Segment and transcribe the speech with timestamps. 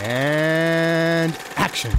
[0.00, 1.90] And action.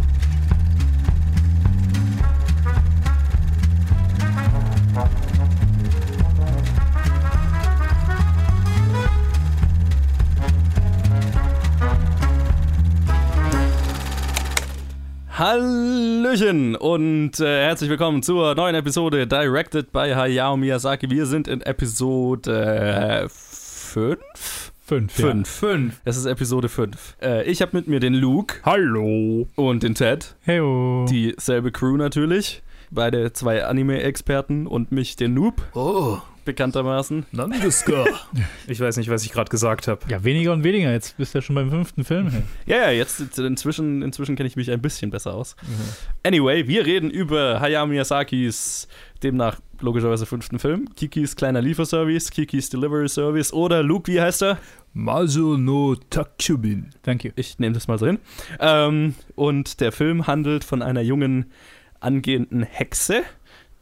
[15.32, 21.10] Hallöchen und äh, herzlich willkommen zur neuen Episode Directed by Hayao Miyazaki.
[21.10, 24.69] Wir sind in Episode 5.
[24.90, 25.14] Fünf.
[25.14, 25.48] Fünf.
[25.48, 26.02] Fünf.
[26.04, 27.18] Es ist Episode 5.
[27.22, 28.56] Äh, ich habe mit mir den Luke.
[28.64, 29.48] Hallo.
[29.54, 30.34] Und den Ted.
[30.48, 31.06] Heyo.
[31.08, 32.64] Dieselbe Crew natürlich.
[32.90, 35.62] Beide zwei Anime-Experten und mich, den Noob.
[35.76, 36.18] Oh.
[36.44, 37.28] Bekanntermaßen.
[37.32, 38.06] Nandeska.
[38.68, 40.02] ich weiß nicht, was ich gerade gesagt habe.
[40.10, 40.92] Ja, weniger und weniger.
[40.92, 42.32] Jetzt bist du ja schon beim fünften Film.
[42.66, 45.56] Ja, ja, jetzt inzwischen, inzwischen kenne ich mich ein bisschen besser aus.
[45.62, 46.26] Mhm.
[46.26, 48.88] Anyway, wir reden über Hayao Miyazakis
[49.22, 50.90] demnach logischerweise fünften Film.
[50.96, 54.58] Kikis kleiner Lieferservice, Kikis Delivery Service oder Luke, wie heißt er?
[54.94, 56.90] Maso no Takshubin.
[57.04, 57.34] Danke.
[57.36, 58.20] Ich nehme das mal so hin.
[58.60, 61.52] Ähm, und der Film handelt von einer jungen
[62.00, 63.24] angehenden Hexe,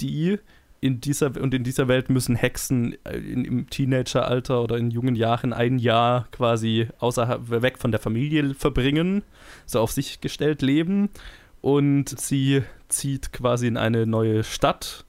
[0.01, 0.39] die
[0.79, 5.15] in dieser und in dieser Welt müssen Hexen äh, in, im Teenageralter oder in jungen
[5.15, 9.23] Jahren ein Jahr quasi außerhalb weg von der Familie verbringen,
[9.65, 11.09] so auf sich gestellt leben
[11.61, 15.05] und sie zieht quasi in eine neue Stadt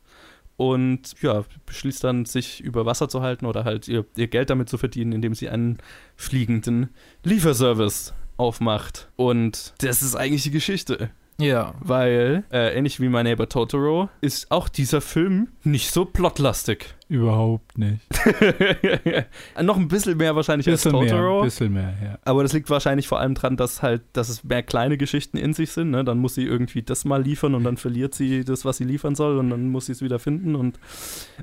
[0.58, 4.68] und ja, beschließt dann, sich über Wasser zu halten oder halt ihr, ihr Geld damit
[4.68, 5.78] zu verdienen, indem sie einen
[6.16, 6.90] fliegenden
[7.22, 9.08] Lieferservice aufmacht.
[9.14, 11.10] Und das ist eigentlich die Geschichte.
[11.40, 11.74] Ja.
[11.80, 16.94] Weil, äh, ähnlich wie My Neighbor Totoro, ist auch dieser Film nicht so plotlastig.
[17.08, 18.00] Überhaupt nicht.
[19.62, 21.36] Noch ein bisschen mehr wahrscheinlich bisschen als Totoro.
[21.36, 22.18] Mehr, bisschen mehr, ja.
[22.24, 25.54] Aber das liegt wahrscheinlich vor allem daran, dass halt, dass es mehr kleine Geschichten in
[25.54, 25.90] sich sind.
[25.90, 26.04] Ne?
[26.04, 29.14] Dann muss sie irgendwie das mal liefern und dann verliert sie das, was sie liefern
[29.14, 30.56] soll und dann muss sie es wieder finden.
[30.56, 30.78] Und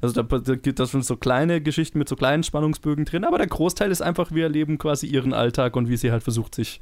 [0.01, 3.37] also da, da gibt es schon so kleine Geschichten mit so kleinen Spannungsbögen drin, aber
[3.37, 6.81] der Großteil ist einfach, wir erleben quasi ihren Alltag und wie sie halt versucht, sich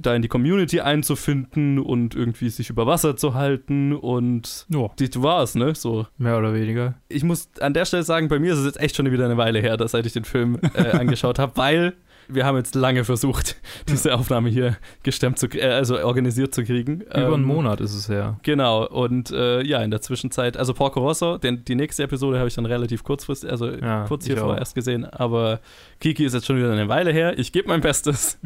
[0.00, 4.90] da in die Community einzufinden und irgendwie sich über Wasser zu halten und ja.
[4.98, 5.74] das war's, ne?
[5.74, 6.06] So.
[6.18, 6.94] Mehr oder weniger.
[7.08, 9.36] Ich muss an der Stelle sagen, bei mir ist es jetzt echt schon wieder eine
[9.36, 11.94] Weile her, dass seit ich den Film äh, angeschaut habe, weil
[12.28, 13.56] wir haben jetzt lange versucht,
[13.88, 17.02] diese Aufnahme hier gestemmt zu, äh, also organisiert zu kriegen.
[17.02, 18.38] Über ähm, einen Monat ist es her.
[18.42, 22.48] Genau, und äh, ja, in der Zwischenzeit, also Porco Rosso, den, die nächste Episode habe
[22.48, 25.60] ich dann relativ kurzfristig, also ja, kurz hier vorher erst gesehen, aber
[26.00, 27.38] Kiki ist jetzt schon wieder eine Weile her.
[27.38, 28.38] Ich gebe mein Bestes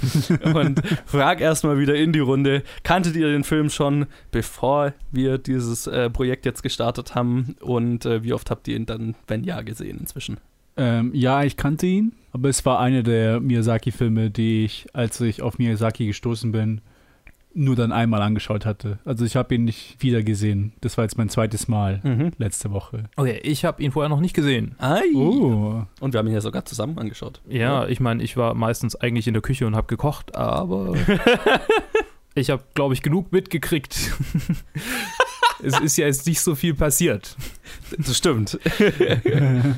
[0.54, 5.86] und frage erstmal wieder in die Runde, kanntet ihr den Film schon, bevor wir dieses
[5.86, 9.62] äh, Projekt jetzt gestartet haben und äh, wie oft habt ihr ihn dann, wenn ja,
[9.62, 10.38] gesehen inzwischen?
[10.78, 15.42] Ähm, ja, ich kannte ihn, aber es war einer der Miyazaki-Filme, die ich, als ich
[15.42, 16.80] auf Miyazaki gestoßen bin,
[17.54, 18.98] nur dann einmal angeschaut hatte.
[19.04, 20.72] Also ich habe ihn nicht wieder gesehen.
[20.80, 22.32] Das war jetzt mein zweites Mal mhm.
[22.38, 23.04] letzte Woche.
[23.16, 24.76] Okay, ich habe ihn vorher noch nicht gesehen.
[24.78, 25.02] Ai.
[25.14, 25.82] Oh.
[26.00, 27.40] Und wir haben ihn ja sogar zusammen angeschaut.
[27.48, 27.88] Ja, ja.
[27.88, 30.94] ich meine, ich war meistens eigentlich in der Küche und habe gekocht, aber
[32.34, 34.12] ich habe, glaube ich, genug mitgekriegt.
[35.62, 37.36] es ist ja jetzt nicht so viel passiert.
[37.96, 38.58] Das stimmt.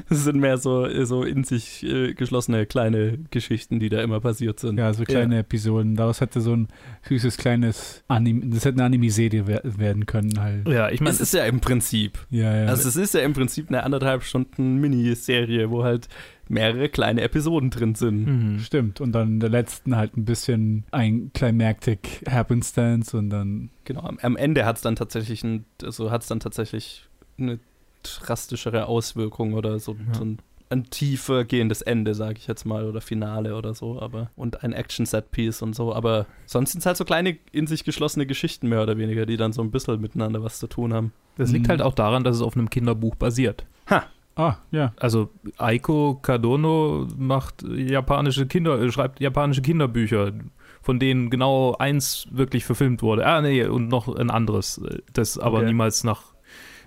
[0.09, 4.61] Es sind mehr so, so in sich äh, geschlossene kleine Geschichten, die da immer passiert
[4.61, 4.79] sind.
[4.79, 5.41] Ja, so kleine ja.
[5.41, 5.97] Episoden.
[5.97, 6.69] Daraus hätte so ein
[7.09, 10.69] süßes kleines Anime, das hätte eine Anime-Serie werden können halt.
[10.69, 11.11] Ja, ich meine.
[11.11, 12.19] Es ist ja im Prinzip.
[12.31, 12.67] Ja, ja.
[12.67, 16.09] Also es ist ja im Prinzip eine anderthalb Stunden Miniserie, wo halt
[16.51, 18.27] mehrere kleine Episoden drin sind.
[18.27, 18.59] Mhm.
[18.59, 19.01] Stimmt.
[19.01, 23.71] Und dann in der letzten halt ein bisschen ein Climactic Happenstance und dann.
[23.85, 27.09] Genau, am, am Ende hat es dann tatsächlich ein, also hat es dann tatsächlich
[27.39, 27.59] eine
[28.03, 30.15] drastischere Auswirkung oder so, ja.
[30.15, 30.39] so ein,
[30.71, 34.73] ein tiefer gehendes Ende, sage ich jetzt mal, oder Finale oder so, aber und ein
[34.73, 38.83] Action-Set-Piece und so, aber sonst sind es halt so kleine, in sich geschlossene Geschichten mehr
[38.83, 41.13] oder weniger, die dann so ein bisschen miteinander was zu tun haben.
[41.37, 41.71] Das liegt mhm.
[41.71, 43.67] halt auch daran, dass es auf einem Kinderbuch basiert.
[43.89, 44.05] Ha,
[44.37, 44.95] Ah, ja.
[44.99, 50.33] Also Aiko Kadono macht japanische Kinder, äh, schreibt japanische Kinderbücher,
[50.81, 53.27] von denen genau eins wirklich verfilmt wurde.
[53.27, 55.67] Ah, nee, und noch ein anderes, äh, das aber okay.
[55.67, 56.23] niemals nach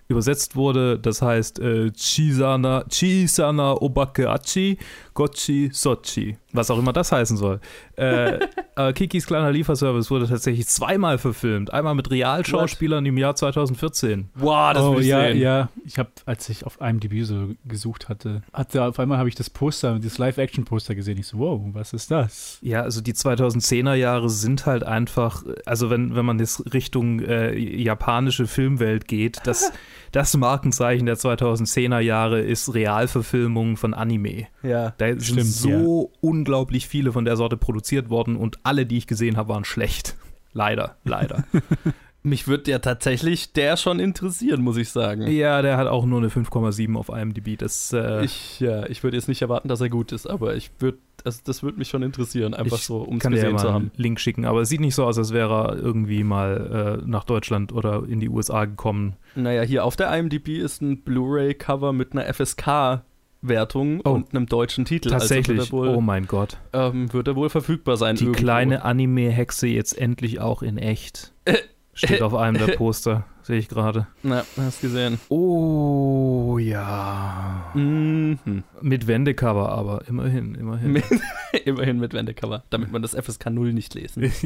[0.07, 0.99] übersetzt wurde.
[0.99, 4.77] Das heißt äh, Chisana, Chisana Obake Achi
[5.13, 6.37] Gochi Sochi.
[6.51, 7.59] Was auch immer das heißen soll.
[7.95, 8.39] Äh,
[8.75, 11.73] äh, Kikis kleiner Lieferservice wurde tatsächlich zweimal verfilmt.
[11.73, 14.29] Einmal mit Realschauspielern im Jahr 2014.
[14.35, 15.39] Wow, das oh, will ich ja, sehen.
[15.39, 15.69] ja.
[15.85, 19.49] Ich habe, als ich auf IMDb so gesucht hatte, hatte auf einmal habe ich das
[19.49, 21.17] Poster, das Live-Action-Poster gesehen.
[21.17, 22.59] Ich so, wow, was ist das?
[22.61, 27.55] Ja, also die 2010er Jahre sind halt einfach, also wenn, wenn man jetzt Richtung äh,
[27.57, 29.71] japanische Filmwelt geht, das,
[30.13, 34.47] das Markenzeichen der 2010er Jahre ist Realverfilmung von Anime.
[34.61, 34.93] Ja.
[34.97, 36.19] Da sind Stimmt, so ja.
[36.21, 40.15] unglaublich viele von der Sorte produziert worden und alle, die ich gesehen habe, waren schlecht.
[40.53, 41.45] Leider, leider.
[42.25, 45.27] Mich würde ja tatsächlich der schon interessieren, muss ich sagen.
[45.29, 47.57] Ja, der hat auch nur eine 5,7 auf IMDb.
[47.57, 50.71] Das, äh, ich ja, ich würde jetzt nicht erwarten, dass er gut ist, aber ich
[50.79, 53.57] würde, also das würde mich schon interessieren, einfach ich so, um es ja gesehen mal
[53.59, 53.91] zu einen haben.
[53.97, 57.25] Link schicken, aber es sieht nicht so aus, als wäre er irgendwie mal äh, nach
[57.25, 59.17] Deutschland oder in die USA gekommen.
[59.35, 64.11] Naja, hier auf der IMDb ist ein Blu-ray-Cover mit einer FSK-Wertung Oh.
[64.11, 65.09] und einem deutschen Titel.
[65.09, 66.57] Tatsächlich, Also wird, oh wohl, mein Gott.
[66.71, 68.15] ähm, wird er wohl verfügbar sein.
[68.15, 68.39] Die irgendwo.
[68.41, 71.33] kleine Anime-Hexe jetzt endlich auch in echt.
[71.93, 74.07] Steht auf einem der Poster, sehe ich gerade.
[74.23, 75.19] Na, hast gesehen.
[75.29, 77.71] Oh ja.
[77.73, 78.63] Mhm.
[78.81, 80.91] Mit Wendecover aber, immerhin, immerhin.
[80.91, 81.05] Mit,
[81.65, 84.31] immerhin mit Wendecover, damit man das FSK 0 nicht lesen.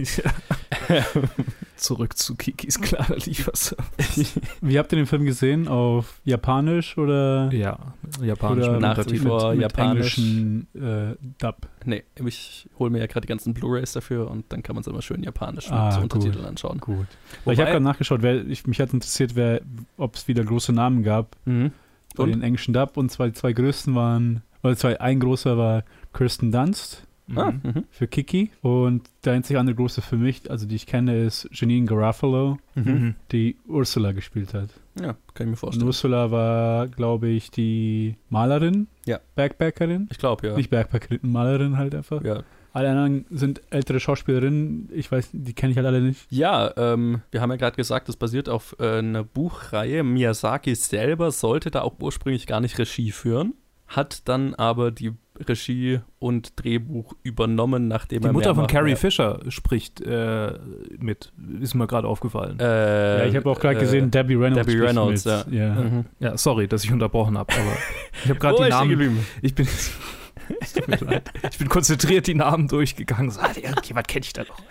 [0.90, 1.04] Ja.
[1.78, 4.40] Zurück zu Kikis kleiner Lieferservice.
[4.62, 5.68] Wie habt ihr den Film gesehen?
[5.68, 7.78] Auf Japanisch oder, Ja,
[8.22, 9.28] japanisch oder mit nach wie Untertiteln.
[9.28, 10.18] vor mit Japanisch.
[10.18, 11.56] englischen äh, Dub?
[11.86, 14.88] Nee, ich hole mir ja gerade die ganzen Blu-Rays dafür und dann kann man es
[14.88, 16.14] immer schön japanisch Ah, mit gut.
[16.16, 16.80] Untertiteln anschauen.
[16.80, 17.06] Gut.
[17.46, 19.34] Weil ich habe Wobei- gerade nachgeschaut, wer, ich, mich hat interessiert,
[19.98, 21.72] ob es wieder große Namen gab Mhm.
[22.16, 22.32] bei Und?
[22.32, 22.98] den englischen Dub.
[22.98, 25.84] Und zwar die zwei größten waren, oder zwei, ein großer war
[26.14, 27.04] Kirsten Dunst
[27.36, 27.62] Ah, Mhm.
[27.64, 27.84] mhm.
[27.90, 28.52] für Kiki.
[28.62, 32.84] Und der einzige andere große für mich, also die ich kenne, ist Janine Garofalo, Mhm.
[32.84, 33.16] Mhm.
[33.32, 34.70] die Ursula gespielt hat.
[35.00, 35.88] Ja, kann ich mir Und vorstellen.
[35.88, 38.88] Ursula war, glaube ich, die Malerin.
[39.06, 39.20] Ja.
[39.36, 40.08] Backpackerin.
[40.12, 40.56] Ich glaube, ja.
[40.56, 42.24] Nicht Backpackerin, Malerin halt einfach.
[42.24, 42.44] ja.
[42.74, 44.90] Alle anderen sind ältere Schauspielerinnen.
[44.94, 46.28] Ich weiß, die kenne ich halt alle nicht.
[46.30, 50.04] Ja, ähm, wir haben ja gerade gesagt, das basiert auf äh, einer Buchreihe.
[50.04, 53.54] Miyazaki selber sollte da auch ursprünglich gar nicht Regie führen,
[53.88, 55.12] hat dann aber die
[55.46, 60.54] Regie und Drehbuch übernommen, nachdem Die er Mutter von Carrie ja, Fisher spricht äh,
[61.00, 61.32] mit,
[61.62, 62.60] ist mir gerade aufgefallen.
[62.60, 64.68] Äh, ja, ich habe auch gerade äh, gesehen, Debbie Reynolds.
[64.68, 65.48] Debbie Reynolds, mit.
[65.52, 65.66] ja.
[65.68, 65.76] ja.
[65.76, 66.06] Mhm.
[66.20, 67.78] Ja, sorry, dass ich unterbrochen habe, aber
[68.24, 69.26] ich habe gerade die Namen.
[69.42, 69.68] Ich bin,
[70.60, 71.32] es tut mir leid.
[71.50, 73.32] ich bin konzentriert die Namen durchgegangen.
[73.32, 74.62] So, ah, irgendjemand kenne ich da noch.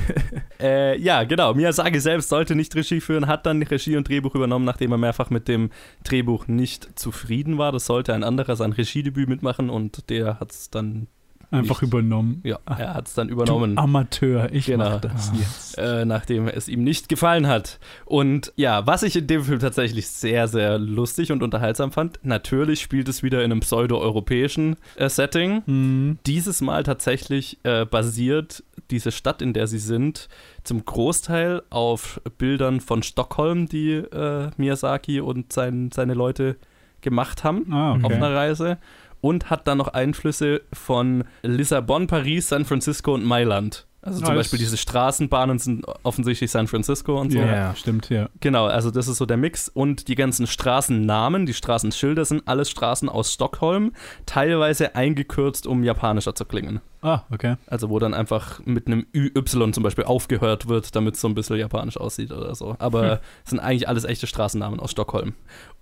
[0.58, 1.52] Äh, ja, genau.
[1.52, 5.28] Miyazaki selbst sollte nicht Regie führen, hat dann Regie und Drehbuch übernommen, nachdem er mehrfach
[5.28, 5.68] mit dem
[6.04, 7.72] Drehbuch nicht zufrieden war.
[7.72, 11.08] Das sollte ein anderer sein Regiedebüt mitmachen und der hat es dann,
[11.52, 11.92] Einfach Nicht.
[11.92, 12.40] übernommen.
[12.42, 12.74] ja, Ah.
[12.76, 13.76] er hat es dann übernommen.
[13.76, 14.90] Du Amateur, ich Genau.
[14.90, 15.36] mach das Ah.
[15.38, 15.78] jetzt.
[15.78, 17.78] äh, nachdem es ihm nicht gefallen hat.
[18.04, 22.80] Und ja, was ich in dem Film tatsächlich sehr, sehr lustig und unterhaltsam fand, natürlich
[22.80, 25.62] spielt es wieder in einem pseudo-europäischen äh, Setting.
[25.66, 26.18] Hm.
[26.26, 30.28] Dieses Mal tatsächlich äh, basiert diese Stadt, in der sie sind,
[30.64, 36.56] zum Großteil auf Bildern von Stockholm, die äh, Miyazaki und sein, seine Leute
[37.00, 38.14] gemacht haben Ah, auf okay.
[38.14, 38.78] einer Reise.
[39.20, 43.85] Und hat dann noch Einflüsse von Lissabon, Paris, San Francisco und Mailand.
[44.06, 47.38] Also zum Beispiel diese Straßenbahnen sind offensichtlich San Francisco und so.
[47.38, 47.74] Ja, Ja.
[47.74, 48.28] stimmt, ja.
[48.40, 49.68] Genau, also das ist so der Mix.
[49.68, 53.92] Und die ganzen Straßennamen, die Straßenschilder sind alles Straßen aus Stockholm,
[54.24, 56.80] teilweise eingekürzt, um japanischer zu klingen.
[57.02, 57.56] Ah, okay.
[57.66, 61.34] Also wo dann einfach mit einem UY zum Beispiel aufgehört wird, damit es so ein
[61.34, 62.76] bisschen japanisch aussieht oder so.
[62.78, 63.18] Aber Hm.
[63.44, 65.34] es sind eigentlich alles echte Straßennamen aus Stockholm.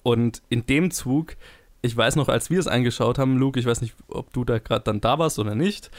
[0.03, 1.37] Und in dem Zug,
[1.84, 4.58] ich weiß noch, als wir es angeschaut haben, Luke, ich weiß nicht, ob du da
[4.58, 5.90] gerade dann da warst oder nicht,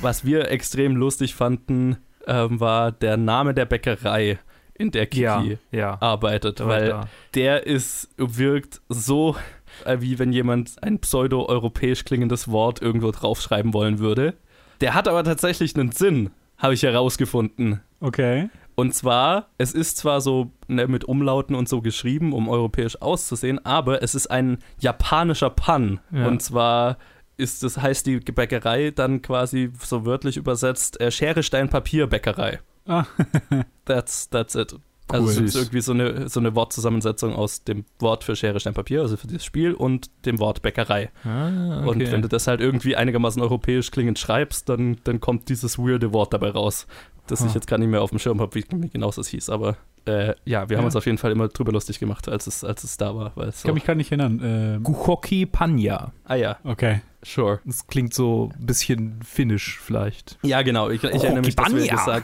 [0.00, 4.38] was wir extrem lustig fanden, ähm, war der Name der Bäckerei,
[4.76, 6.00] in der Kiki Ja, ja.
[6.00, 7.00] arbeitet, Da weil
[7.34, 9.36] der ist, wirkt so,
[9.84, 14.34] äh, wie wenn jemand ein pseudo-europäisch klingendes Wort irgendwo draufschreiben wollen würde.
[14.80, 17.82] Der hat aber tatsächlich einen Sinn, habe ich herausgefunden.
[18.00, 18.48] Okay.
[18.76, 23.64] Und zwar, es ist zwar so ne, mit Umlauten und so geschrieben, um europäisch auszusehen,
[23.64, 26.00] aber es ist ein japanischer Pun.
[26.10, 26.26] Ja.
[26.26, 26.98] Und zwar
[27.36, 32.60] ist das, heißt die Bäckerei dann quasi so wörtlich übersetzt äh, Schere, Stein, Papier Bäckerei.
[32.86, 33.04] Ah,
[33.84, 34.76] That's, that's it.
[35.06, 35.32] Also Cool.
[35.32, 39.02] es ist irgendwie so eine, so eine Wortzusammensetzung aus dem Wort für Schere, Stein, Papier,
[39.02, 41.10] also für dieses Spiel, und dem Wort Bäckerei.
[41.24, 41.88] Ah, okay.
[41.88, 46.14] Und wenn du das halt irgendwie einigermaßen europäisch klingend schreibst, dann, dann kommt dieses weirde
[46.14, 46.86] Wort dabei raus,
[47.26, 47.54] das ich Ah.
[47.54, 49.50] jetzt gar nicht mehr auf dem Schirm habe, wie, wie genau es hieß.
[49.50, 49.76] Aber
[50.06, 50.86] äh, ja, wir haben Ja.
[50.86, 53.32] uns auf jeden Fall immer drüber lustig gemacht, als es, als es da war.
[53.36, 54.40] Weil es ich so, kann mich gar nicht erinnern.
[54.42, 56.12] Ähm, Guhoki Panya.
[56.24, 57.00] ah ja, okay.
[57.22, 57.60] sure.
[57.64, 60.38] Das klingt so ein bisschen finnisch vielleicht.
[60.42, 60.90] Ja, genau.
[60.90, 62.22] Ich, ich erinnere mich, dass wir, Kibania.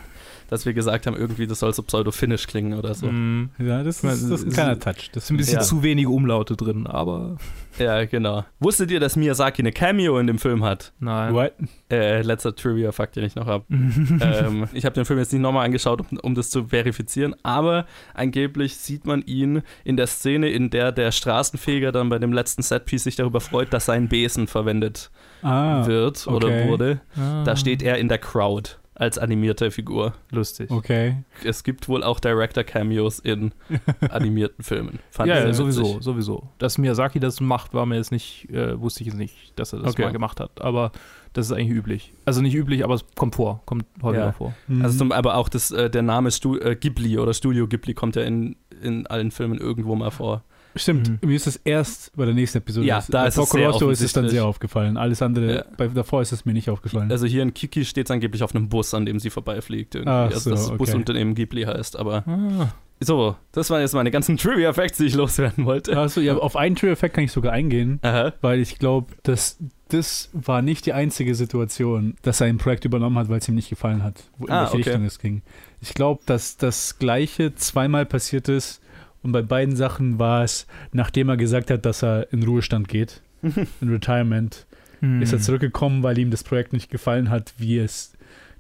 [0.51, 3.07] Dass wir gesagt haben, irgendwie, das soll so pseudo-finnisch klingen oder so.
[3.07, 3.51] Mm.
[3.59, 5.11] Ja, das ist, das ist ein kleiner Touch.
[5.13, 5.61] Das ist ein bisschen Ja.
[5.63, 7.37] zu wenige Umlaute drin, aber
[7.79, 8.45] Ja, genau.
[8.59, 10.93] Wusstet ihr, dass Miyazaki eine Cameo in dem Film hat?
[10.99, 11.33] nein.
[11.33, 11.53] What?
[11.91, 13.65] Äh, letzter Trivia-Fakt, den ich noch habe.
[13.71, 17.87] ähm, ich habe den Film jetzt nicht nochmal angeschaut, um, um das zu verifizieren, aber
[18.15, 22.63] angeblich sieht man ihn in der Szene, in der der Straßenfeger dann bei dem letzten
[22.63, 25.11] Setpiece sich darüber freut, dass sein Besen verwendet
[25.43, 26.69] Ah, wird oder okay.
[26.69, 27.01] wurde.
[27.17, 27.45] Ah.
[27.45, 28.73] Da steht er in der Crowd.
[29.01, 30.13] Als animierte Figur.
[30.31, 30.71] Lustig.
[30.71, 31.25] Okay.
[31.43, 33.53] Es gibt wohl auch Director-Cameos in
[34.11, 34.99] animierten Filmen.
[35.11, 36.03] Fand ja, ja sowieso, witzig.
[36.03, 36.49] sowieso.
[36.59, 39.79] Dass Miyazaki das macht, war mir jetzt nicht, äh, wusste ich jetzt nicht, dass er
[39.79, 40.03] das okay.
[40.03, 40.61] mal gemacht hat.
[40.61, 40.93] Aber
[41.33, 42.13] das ist eigentlich üblich.
[42.27, 44.33] Also nicht üblich, aber es kommt vor, kommt häufiger ja.
[44.33, 44.53] vor.
[44.69, 44.83] Mhm.
[44.83, 48.17] Also zum, aber auch das, äh, der Name Stu äh, Ghibli oder Studio Ghibli kommt
[48.17, 50.45] ja in, in allen Filmen irgendwo mal vor.
[50.77, 51.29] Stimmt, mhm.
[51.29, 52.87] mir ist es erst bei der nächsten Episode.
[52.87, 54.97] Ja, da ist es, sehr ist es dann sehr aufgefallen.
[54.97, 55.65] Alles andere, ja.
[55.77, 57.11] bei, davor ist es mir nicht aufgefallen.
[57.11, 59.95] Also hier in Kiki steht es angeblich auf einem Bus, an dem sie vorbeifliegt.
[59.95, 60.11] Irgendwie.
[60.11, 60.79] Ach also das okay.
[60.79, 62.25] Busunternehmen Ghibli heißt, aber.
[62.27, 62.73] Ah.
[63.03, 65.97] So, das waren jetzt meine ganzen Trivia-Facts, die ich loswerden wollte.
[65.97, 68.35] Also, ja, auf einen Trivia-Fact kann ich sogar eingehen, Aha.
[68.43, 69.59] weil ich glaube, dass
[69.89, 73.57] das war nicht die einzige Situation, dass er ein Projekt übernommen hat, weil es ihm
[73.57, 74.91] nicht gefallen hat, in ah, welche okay.
[74.91, 75.43] Richtung es ging.
[75.81, 78.81] Ich glaube, dass das Gleiche zweimal passiert ist
[79.23, 83.23] und bei beiden Sachen war es, nachdem er gesagt hat, dass er in Ruhestand geht,
[83.43, 84.67] in Retirement,
[85.01, 85.23] hm.
[85.23, 88.13] ist er zurückgekommen, weil ihm das Projekt nicht gefallen hat, wie es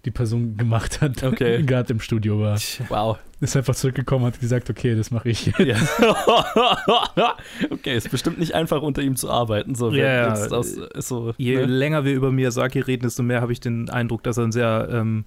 [0.05, 1.63] die Person gemacht hat, okay.
[1.63, 2.59] gerade im Studio war.
[2.89, 3.19] Wow.
[3.41, 5.47] Ist einfach zurückgekommen, hat gesagt, okay, das mache ich.
[5.59, 5.77] Ja.
[7.71, 9.75] okay, ist bestimmt nicht einfach unter ihm zu arbeiten.
[9.75, 10.47] So, ja, ja.
[10.51, 11.65] Aus, so, Je ne?
[11.67, 14.89] länger wir über Miyazaki reden, desto mehr habe ich den Eindruck, dass er ein sehr
[14.91, 15.25] ähm,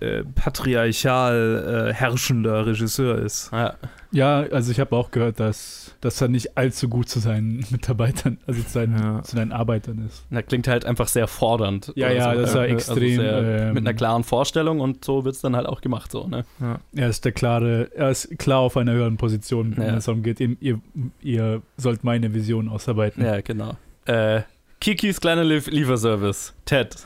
[0.00, 3.50] äh, patriarchal äh, herrschender Regisseur ist.
[3.52, 3.74] Ja,
[4.10, 8.38] ja also ich habe auch gehört, dass, dass er nicht allzu gut zu seinen Mitarbeitern,
[8.46, 9.22] also zu seinen, ja.
[9.22, 10.24] zu seinen Arbeitern ist.
[10.30, 11.92] Er klingt halt einfach sehr fordernd.
[11.94, 12.40] Ja, ja, so.
[12.40, 13.20] das ist ja also extrem.
[13.20, 16.10] Also sehr, ähm, mit einer klaren Vorstellung und so wird es dann halt auch gemacht.
[16.12, 16.44] So, ne?
[16.60, 16.80] Ja.
[16.94, 20.40] Er ist der klare, er ist klar auf einer höheren Position, wenn es darum geht,
[20.40, 20.80] ihr,
[21.20, 23.24] ihr sollt meine Vision ausarbeiten.
[23.24, 23.76] Ja, genau.
[24.06, 24.42] Äh,
[24.80, 26.96] Kikis kleiner Lieferservice, Ted.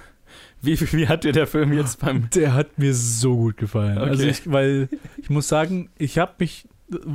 [0.62, 2.30] Wie, wie hat dir der Film jetzt beim.
[2.34, 3.98] Der hat mir so gut gefallen.
[3.98, 4.10] Okay.
[4.10, 4.88] Also ich, weil
[5.20, 6.68] ich muss sagen, ich habe mich.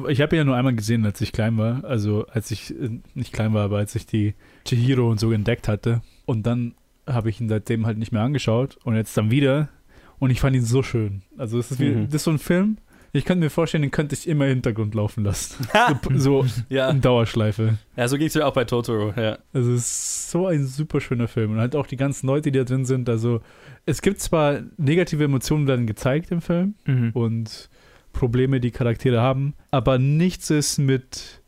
[0.08, 1.86] Ich habe ihn ja nur einmal gesehen, als ich klein war.
[1.86, 4.34] Also als ich äh, nicht klein war, aber als ich die
[4.66, 6.02] Chihiro und so entdeckt hatte.
[6.26, 6.74] Und dann
[7.06, 8.78] habe ich ihn seitdem halt nicht mehr angeschaut.
[8.84, 9.70] Und jetzt dann wieder.
[10.20, 11.22] Und ich fand ihn so schön.
[11.38, 12.06] Also es ist, wie, mhm.
[12.06, 12.78] das ist so ein Film,
[13.14, 15.68] ich könnte mir vorstellen, den könnte ich immer im Hintergrund laufen lassen.
[16.16, 16.90] so, so ja.
[16.90, 17.78] in Dauerschleife.
[17.96, 19.40] Ja, so ging es mir auch bei Totoro, ja.
[19.54, 21.52] Also es ist so ein super schöner Film.
[21.52, 23.10] Und halt auch die ganzen Leute, die da drin sind.
[23.10, 23.42] Also
[23.86, 27.12] es gibt zwar negative Emotionen werden gezeigt im Film mhm.
[27.14, 27.70] und
[28.18, 31.42] Probleme, die Charaktere haben, aber nichts ist mit,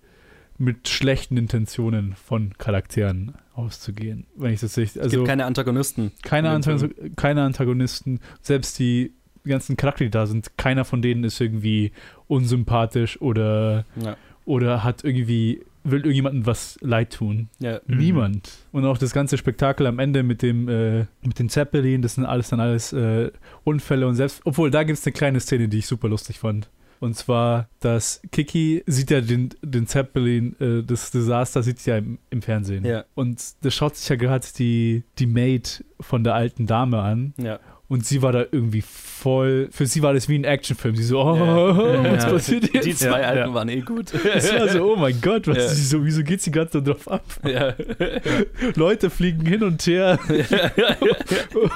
[0.58, 5.02] mit schlechten Intentionen von Charakteren auszugehen, wenn ich das richtig.
[5.02, 6.12] Also, es gibt keine Antagonisten.
[6.22, 8.20] Keine, Antagonisten, keine Antagonisten.
[8.42, 9.16] Selbst die
[9.50, 11.92] ganzen Charaktere, die da sind, keiner von denen ist irgendwie
[12.28, 14.18] unsympathisch oder, ja.
[14.46, 17.50] oder hat irgendwie, will irgendjemandem was leid tun.
[17.60, 17.80] Ja.
[17.88, 18.52] Niemand.
[18.72, 22.26] Und auch das ganze Spektakel am Ende mit dem, äh, mit den Zeppelin, das sind
[22.26, 23.32] alles dann alles äh,
[23.64, 26.70] Unfälle und selbst, obwohl da gibt es eine kleine Szene, die ich super lustig fand.
[27.00, 31.98] Und zwar, dass Kiki sieht ja den, den Zeppelin, äh, das Desaster sieht sie ja
[31.98, 32.86] im, im Fernsehen.
[32.86, 33.06] Ja.
[33.16, 37.34] Und da schaut sich ja gerade die, die Maid von der alten Dame an.
[37.38, 37.60] Ja.
[37.90, 39.68] Und sie war da irgendwie voll.
[39.72, 40.96] Für sie war das wie ein Actionfilm.
[40.96, 42.04] Sie so, oh, ja.
[42.14, 42.30] was ja.
[42.30, 42.86] passiert jetzt?
[42.86, 43.54] Die zwei Alten ja.
[43.54, 44.14] waren eh gut.
[44.24, 45.70] Es war so, oh mein Gott, was ja.
[45.70, 47.26] so, wieso geht sie gerade so drauf ab?
[48.76, 50.20] Leute fliegen hin und her.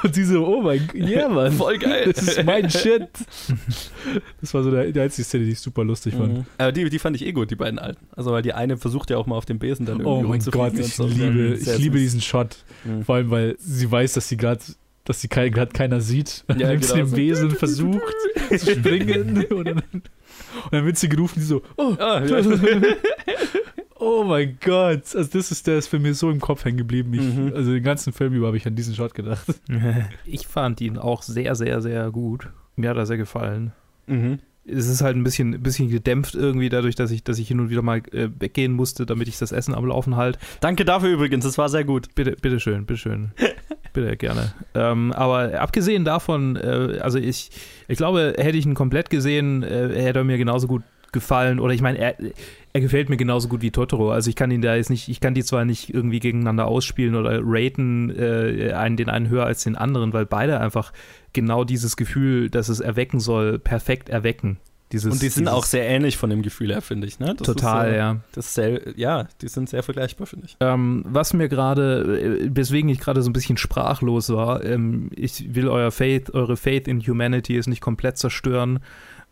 [0.04, 1.52] und sie so, oh mein Gott, ja, Mann.
[1.54, 2.14] Voll geil.
[2.14, 3.10] Das ist mein Shit.
[4.40, 6.34] Das war so der, die einzige Szene, die ich super lustig fand.
[6.34, 6.46] Mhm.
[6.60, 8.06] Aber die, die fand ich eh gut, die beiden Alten.
[8.16, 10.40] Also, weil die eine versucht ja auch mal auf dem Besen dann irgendwie Oh mein
[10.40, 11.08] Gott, ich, so.
[11.08, 12.58] liebe, ich liebe diesen Shot.
[12.84, 13.04] Mhm.
[13.04, 14.62] Vor allem, weil sie weiß, dass sie gerade
[15.06, 16.46] dass sie gerade keiner sieht.
[16.48, 17.56] Ja, nimmt genau sie den Besen, so.
[17.56, 18.16] versucht
[18.50, 20.10] zu springen und dann, und
[20.72, 22.42] dann, wird sie gerufen, die so, oh, ah, ja.
[24.00, 25.16] oh mein Gott.
[25.16, 27.14] Also das ist, der ist für mich so im Kopf hängen geblieben.
[27.14, 27.54] Ich, mhm.
[27.56, 29.46] Also den ganzen Film über habe ich an diesen Shot gedacht.
[30.26, 32.50] Ich fand ihn auch sehr, sehr, sehr gut.
[32.76, 33.74] Mir hat er sehr gefallen.
[34.08, 37.48] Mhm es ist halt ein bisschen, ein bisschen gedämpft irgendwie dadurch, dass ich, dass ich
[37.48, 40.40] hin und wieder mal äh, weggehen musste, damit ich das Essen am Laufen halt.
[40.62, 42.16] Danke dafür übrigens, das war sehr gut.
[42.16, 43.32] Bitte, bitteschön, bitteschön.
[43.94, 44.54] Bitte gerne.
[44.74, 47.52] Ähm, aber abgesehen davon, äh, also ich,
[47.88, 50.82] ich glaube, hätte ich ihn komplett gesehen, äh, hätte er mir genauso gut
[51.12, 51.60] gefallen.
[51.60, 52.16] Oder ich meine, er,
[52.74, 54.12] er gefällt mir genauso gut wie Totoro.
[54.12, 57.16] Also ich kann ihn da jetzt nicht, ich kann die zwar nicht irgendwie gegeneinander ausspielen
[57.16, 60.92] oder raten, äh, einen, den einen höher als den anderen, weil beide einfach
[61.32, 64.58] genau dieses Gefühl, das es erwecken soll, perfekt erwecken.
[64.92, 67.20] Dieses, und die sind auch sehr ähnlich von dem Gefühl her, finde ich.
[67.20, 67.34] Ne?
[67.36, 68.20] Das total, so, ja.
[68.34, 70.58] Das sehr, ja, die sind sehr vergleichbar, finde ich.
[70.60, 75.56] Ähm, was mir gerade, äh, weswegen ich gerade so ein bisschen sprachlos war, ähm, ich
[75.56, 78.80] will euer Faith, eure Faith in Humanity ist nicht komplett zerstören,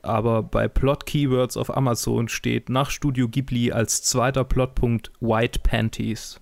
[0.01, 6.39] aber bei Plot Keywords auf Amazon steht nach Studio Ghibli als zweiter Plotpunkt White Panties.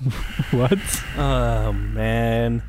[0.52, 0.78] What?
[1.18, 2.62] Oh man.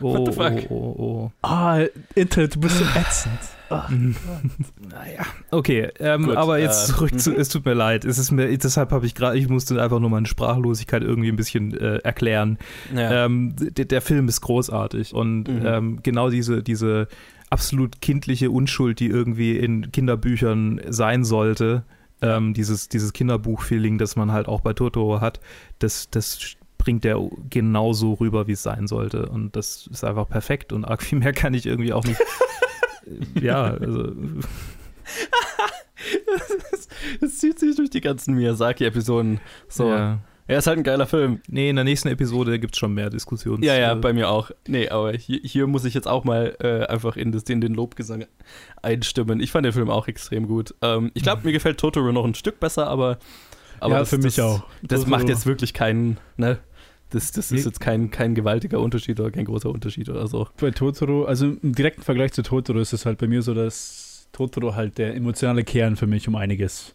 [0.00, 0.70] Oh, What the fuck?
[0.70, 1.32] oh, oh, oh.
[1.42, 1.80] Ah,
[2.14, 3.40] Internet, du bist so ätzend.
[3.70, 8.18] Ach, Naja, okay, ähm, Gut, aber jetzt äh, zurück zu, es tut mir leid, es
[8.18, 11.76] ist mir, deshalb habe ich gerade, ich musste einfach nur meine Sprachlosigkeit irgendwie ein bisschen
[11.78, 12.58] äh, erklären.
[12.94, 13.24] Ja.
[13.26, 15.62] Ähm, der, der Film ist großartig und Mhm.
[15.66, 17.08] ähm, genau diese, diese
[17.50, 21.84] absolut kindliche Unschuld, die irgendwie in Kinderbüchern sein sollte,
[22.20, 25.40] ähm, dieses, dieses Kinderbuch-Feeling, das man halt auch bei Totoro hat,
[25.78, 27.18] das, das bringt der
[27.50, 29.26] genauso rüber, wie es sein sollte.
[29.26, 32.20] Und das ist einfach perfekt und arg viel mehr kann ich irgendwie auch nicht.
[33.40, 34.12] ja, also.
[37.20, 39.40] Es zieht sich durch die ganzen Miyazaki-Episoden.
[39.68, 39.88] So.
[39.88, 40.18] Ja.
[40.46, 41.40] Er ist halt ein geiler Film.
[41.48, 43.62] Nee, in der nächsten Episode gibt es schon mehr Diskussionen.
[43.62, 44.50] Ja, ja, bei mir auch.
[44.66, 47.74] Nee, aber hier, hier muss ich jetzt auch mal äh, einfach in, das, in den
[47.74, 48.24] Lobgesang
[48.80, 49.40] einstimmen.
[49.40, 50.74] Ich fand den Film auch extrem gut.
[50.80, 53.18] Ähm, ich glaube, mir gefällt Totoro noch ein Stück besser, aber,
[53.80, 54.62] aber ja, das, für mich das, auch.
[54.82, 56.58] Das Totoro- macht jetzt wirklich keinen, ne?
[57.10, 60.48] Das, das ist jetzt kein, kein gewaltiger Unterschied oder kein großer Unterschied oder so.
[60.60, 64.28] bei Totoro, also im direkten Vergleich zu Totoro ist es halt bei mir so, dass
[64.32, 66.94] Totoro halt der emotionale Kern für mich um einiges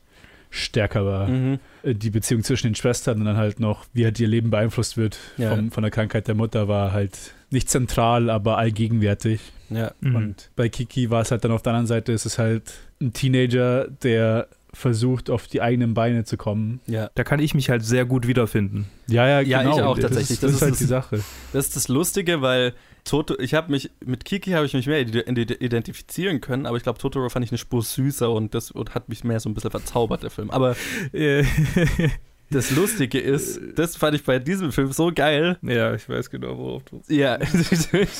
[0.52, 1.28] stärker war.
[1.28, 1.60] Mhm.
[1.82, 4.98] Äh, Die Beziehung zwischen den Schwestern und dann halt noch, wie halt ihr Leben beeinflusst
[4.98, 5.56] wird Ja.
[5.56, 9.42] vom, von der Krankheit der Mutter, war halt nicht zentral, aber allgegenwärtig.
[9.72, 9.94] Ja.
[10.00, 10.16] Mhm.
[10.16, 13.14] Und bei Kiki war es halt dann auf der anderen Seite, ist es halt ein
[13.14, 16.82] Teenager, der versucht, auf die eigenen Beine zu kommen.
[16.88, 17.10] Ja.
[17.16, 18.88] Da kann ich mich halt sehr gut wiederfinden.
[19.08, 19.76] Ja, ja, Ja, genau.
[19.76, 20.32] ich auch Das tatsächlich.
[20.32, 21.24] Ist, Das das, ist halt das- die Sache.
[21.54, 25.02] Das ist das Lustige, weil Toto, ich habe mich, mit Kiki habe ich mich mehr
[25.02, 28.72] ide- ide- identifizieren können, aber ich glaube, Totoro fand ich eine Spur süßer und das
[28.72, 30.50] und hat mich mehr so ein bisschen verzaubert, der Film.
[30.52, 30.76] Aber
[32.54, 35.58] das Lustige ist, das fand ich bei diesem Film so geil.
[35.62, 37.02] ja, ich weiß genau, worauf du.
[37.08, 37.38] Ja.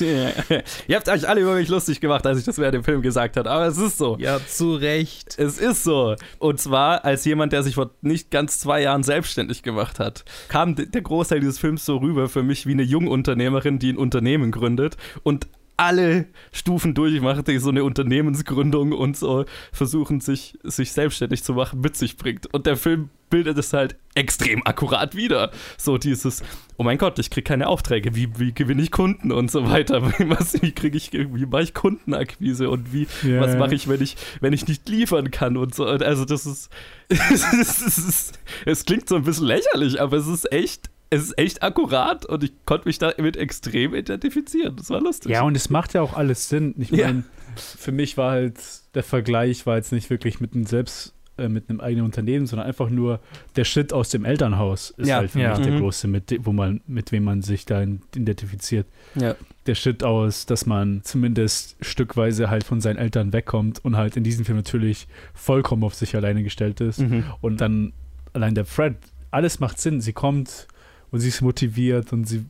[0.88, 3.36] Ihr habt euch alle über mich lustig gemacht, als ich das während dem Film gesagt
[3.36, 4.16] habe, aber es ist so.
[4.18, 5.38] Ja, zu Recht.
[5.38, 6.16] Es ist so.
[6.38, 10.74] Und zwar als jemand, der sich vor nicht ganz zwei Jahren selbstständig gemacht hat, kam
[10.74, 14.96] der Großteil dieses Films so rüber für mich wie eine Jungunternehmerin, die ein Unternehmen gründet
[15.22, 21.54] und alle Stufen durchmacht, die so eine Unternehmensgründung und so versuchen, sich, sich selbstständig zu
[21.54, 22.52] machen, mit sich bringt.
[22.52, 25.50] Und der Film bildet es halt extrem akkurat wieder.
[25.76, 26.44] So dieses,
[26.76, 30.02] oh mein Gott, ich kriege keine Aufträge, wie, wie gewinne ich Kunden und so weiter.
[30.28, 34.00] Was, wie kriege ich, wie mache ich Kundenakquise und wie, Ja, was mache ich, wenn
[34.00, 35.84] ich, wenn ich nicht liefern kann und so.
[35.84, 36.70] Also das ist,
[37.08, 41.62] es ist, es klingt so ein bisschen lächerlich, aber es ist echt, es ist echt
[41.62, 44.76] akkurat und ich konnte mich damit extrem identifizieren.
[44.76, 45.30] Das war lustig.
[45.32, 46.74] Ja, und es macht ja auch alles Sinn.
[46.78, 47.06] Ich Ja.
[47.06, 47.24] meine,
[47.56, 48.58] für mich war halt
[48.94, 52.68] der Vergleich war jetzt nicht wirklich mit einem selbst äh, mit einem eigenen Unternehmen, sondern
[52.68, 53.18] einfach nur
[53.56, 55.50] der Schritt aus dem Elternhaus ist Ja, halt für ja.
[55.56, 55.80] mich der Mhm.
[55.80, 57.82] große, mit, wo man, mit wem man sich da
[58.14, 58.86] identifiziert.
[59.16, 59.34] ja.
[59.66, 64.22] Der Schritt aus, dass man zumindest stückweise halt von seinen Eltern wegkommt und halt in
[64.22, 67.00] diesem Film natürlich vollkommen auf sich alleine gestellt ist.
[67.00, 67.24] Mhm.
[67.40, 67.92] Und dann
[68.34, 68.96] allein der Fred,
[69.30, 70.00] alles macht Sinn.
[70.02, 70.68] Sie kommt
[71.14, 72.44] und sie ist motiviert und sie,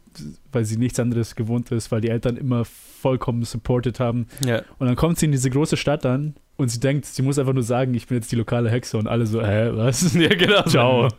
[0.51, 4.27] weil sie nichts anderes gewohnt ist, weil die Eltern immer vollkommen supported haben.
[4.43, 4.63] ja.
[4.79, 7.53] Und dann kommt sie in diese große Stadt an und sie denkt, sie muss einfach
[7.53, 10.15] nur sagen, ich bin jetzt die lokale Hexe und alle so, hä, was?
[10.17, 10.63] ja, genau.
[10.63, 11.09] Ciao.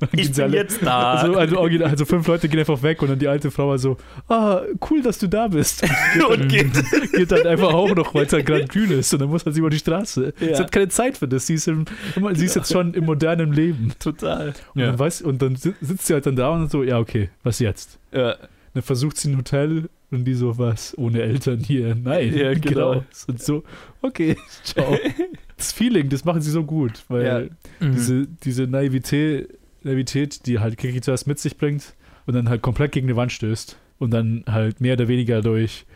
[0.00, 1.12] Und Ich bin jetzt da.
[1.14, 3.96] Also, also, also fünf Leute gehen einfach weg und dann die alte Frau war so,
[4.28, 5.82] ah, cool, dass du da bist.
[6.28, 6.70] und geht.
[7.12, 9.54] Geht dann einfach auch noch, weil es halt gerade kühl ist und dann muss halt
[9.54, 10.34] sie über die Straße.
[10.40, 10.56] Ja.
[10.56, 11.46] Sie hat keine Zeit für das.
[11.46, 11.84] Sie ist, im,
[12.16, 13.92] immer- sie ist jetzt schon im modernen Leben.
[13.98, 14.52] Total.
[14.74, 17.30] Und, dann weiß, und dann si- sitzt sie halt dann da und so, ja, okay,
[17.44, 17.98] was jetzt?
[18.12, 18.34] Ja.
[18.74, 21.94] Dann versucht sie ein Hotel und die so, was, ohne Eltern hier?
[21.94, 23.04] Nein, Ja, genau.
[23.26, 23.64] Und so,
[24.02, 24.96] okay, ciao.
[25.56, 27.40] Das Feeling, das machen sie so gut, weil Ja.
[27.86, 27.92] Mhm.
[27.92, 29.48] diese, diese Naivität,
[29.82, 31.94] Naivität, die halt Kiki zuerst mit sich bringt
[32.26, 35.86] und dann halt komplett gegen eine Wand stößt und dann halt mehr oder weniger durch,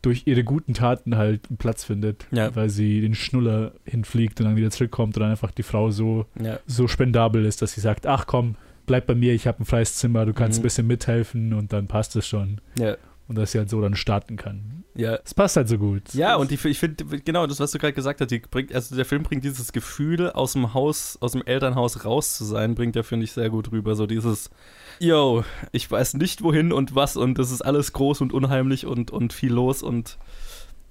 [0.00, 2.54] durch ihre guten Taten halt einen Platz findet, Ja.
[2.54, 6.26] weil sie den Schnuller hinfliegt und dann wieder zurückkommt und dann einfach die Frau so,
[6.40, 6.58] Ja.
[6.66, 8.56] so spendabel ist, dass sie sagt, ach komm,
[8.86, 10.60] bleib bei mir, ich habe ein freies Zimmer, du kannst Mhm.
[10.60, 12.60] ein bisschen mithelfen und dann passt es schon.
[12.78, 12.96] Ja.
[13.28, 14.84] Und dass sie halt so dann starten kann.
[14.94, 15.18] Ja.
[15.24, 16.12] Es passt halt so gut.
[16.12, 18.94] Ja, und die, ich finde, genau, das, was du gerade gesagt hast, die bringt, also
[18.94, 22.94] der Film bringt dieses Gefühl, aus dem Haus, aus dem Elternhaus raus zu sein, bringt
[22.94, 23.94] der, finde ich, sehr gut rüber.
[23.94, 24.50] So dieses,
[24.98, 29.10] yo, ich weiß nicht wohin und was und das ist alles groß und unheimlich und,
[29.10, 30.18] und viel los und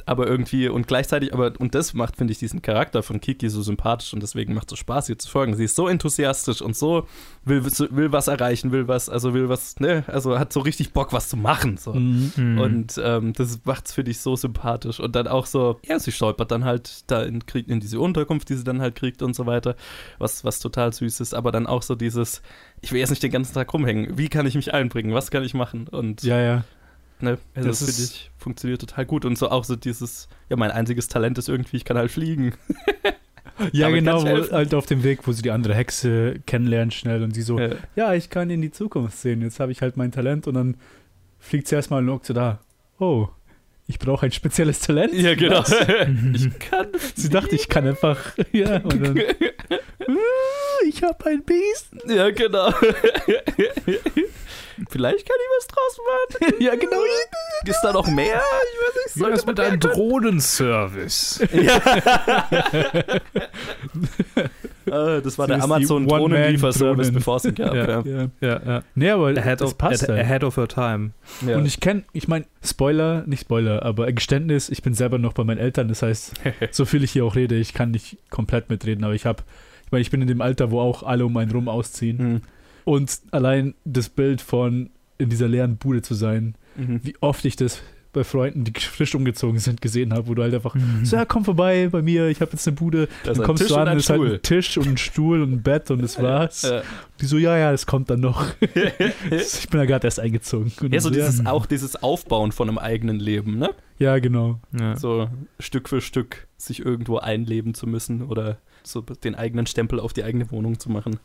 [0.08, 3.62] aber irgendwie und gleichzeitig, aber und das macht, finde ich, diesen Charakter von Kiki so
[3.62, 5.56] sympathisch und deswegen macht es so Spaß, ihr zu folgen.
[5.56, 7.08] Sie ist so enthusiastisch und so
[7.46, 11.14] will, will was erreichen, will was, also will was, ne, also hat so richtig Bock,
[11.14, 11.78] was zu machen.
[11.78, 11.94] So.
[11.94, 12.32] Mhm.
[12.36, 12.58] Mhm.
[12.60, 15.00] Und ähm, das macht's für dich so sympathisch.
[15.00, 18.56] Und dann auch so, ja, sie stolpert dann halt da in, in diese Unterkunft, die
[18.56, 19.76] sie dann halt kriegt und so weiter,
[20.20, 21.34] was, was total süß ist.
[21.34, 22.42] Aber dann auch so dieses,
[22.82, 24.18] ich will jetzt nicht den ganzen Tag rumhängen.
[24.18, 25.14] Wie kann ich mich einbringen?
[25.14, 25.88] Was kann ich machen?
[25.88, 26.64] Und Ja, ja.
[27.20, 29.24] ne, also das das finde ist- ich, funktioniert total gut.
[29.26, 32.54] Und so auch so dieses, ja, mein einziges Talent ist irgendwie, ich kann halt fliegen.
[33.74, 37.36] Ja, Damit genau, halt auf dem Weg, wo sie die andere Hexe kennenlernt schnell und
[37.36, 37.70] sie so, Ja.
[37.96, 40.78] ja, ich kann in die Zukunft sehen, jetzt habe ich halt mein Talent und dann
[41.38, 42.60] fliegt sie erstmal und guckt so da.
[42.98, 43.28] oh,
[43.88, 45.14] ich brauche ein spezielles Talent.
[45.14, 45.64] Ja, genau.
[46.34, 46.88] Ich kann.
[47.14, 51.90] Sie dachte, ich kann einfach, ja, und dann, "Ah, ich habe ein Biest.
[52.08, 52.72] Ja, genau.
[54.92, 56.56] Vielleicht kann ich was draus machen.
[56.62, 56.98] Ja, genau.
[57.66, 58.26] Ist da noch mehr?
[58.26, 59.16] Ich weiß nicht.
[59.16, 59.80] Wie sollte das man mit einem?
[59.80, 61.40] Drohnenservice?
[64.92, 67.14] Ah, das war der Sie ist die Amazon Drohnenlieferservice, One-Man-Drohnen.
[67.14, 67.74] bevor es ihn gab.
[67.74, 68.02] Ja.
[68.04, 68.84] Ja, ja, ja.
[68.96, 70.20] Nee, aber Ahead das of, passt halt.
[70.20, 71.12] ahead of her time.
[71.48, 71.56] Ja.
[71.58, 75.34] Und ich kenne, ich meine, Spoiler, nicht Spoiler, aber ein Geständnis, ich bin selber noch
[75.34, 76.34] bei meinen Eltern, das heißt,
[76.72, 79.44] so viel ich hier auch rede, ich kann nicht komplett mitreden, aber ich habe,
[79.86, 82.18] ich meine, ich bin in dem Alter, wo auch alle um einen rum ausziehen.
[82.20, 82.42] Hm.
[82.86, 87.02] Und allein das Bild von in dieser leeren Bude zu sein, Mhm.
[87.04, 87.82] wie oft ich das
[88.14, 91.06] bei Freunden, die frisch umgezogen sind, gesehen habe, wo du halt einfach Mhm.
[91.06, 93.08] so, ja, komm vorbei bei mir, ich habe jetzt eine Bude.
[93.24, 94.34] Da ist Dann ein kommst Tisch du an, und ein es ist halt Stuhl.
[94.34, 96.64] ein Tisch und ein Stuhl und ein Bett und das war's.
[96.64, 96.82] Ja.
[97.22, 98.46] Die so, ja, ja, das kommt dann noch.
[98.62, 100.72] ich bin da gerade erst eingezogen.
[100.82, 103.70] Und Ja, so dann dieses, auch dieses Aufbauen von einem eigenen Leben, ne?
[104.00, 104.60] ja, genau.
[104.78, 104.98] Ja.
[104.98, 110.12] So Stück für Stück sich irgendwo einleben zu müssen oder so den eigenen Stempel auf
[110.14, 111.18] die eigene Wohnung zu machen.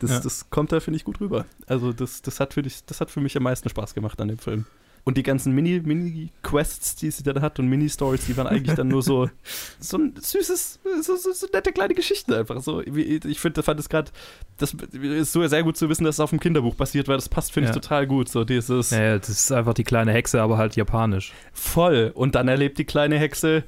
[0.00, 0.20] Das, Ja.
[0.20, 1.46] das kommt da, finde ich, gut rüber.
[1.66, 4.28] Also das, das, hat für dich, das hat für mich am meisten Spaß gemacht an
[4.28, 4.64] dem Film.
[5.02, 8.88] Und die ganzen Mini- Mini-Quests, die sie dann hat und Mini-Stories, die waren eigentlich dann
[8.88, 9.30] nur so,
[9.80, 12.60] so ein süßes, so, so, so nette kleine Geschichten einfach.
[12.60, 14.10] So, ich finde, fand es gerade,
[14.58, 17.30] das ist so sehr gut zu wissen, dass es auf dem Kinderbuch basiert, weil das
[17.30, 17.74] passt, finde Ja.
[17.74, 18.28] ich, total gut.
[18.28, 21.32] So dieses Ja, ja, das ist einfach die kleine Hexe, aber halt japanisch.
[21.54, 22.10] voll.
[22.14, 23.64] Und dann erlebt die kleine Hexe,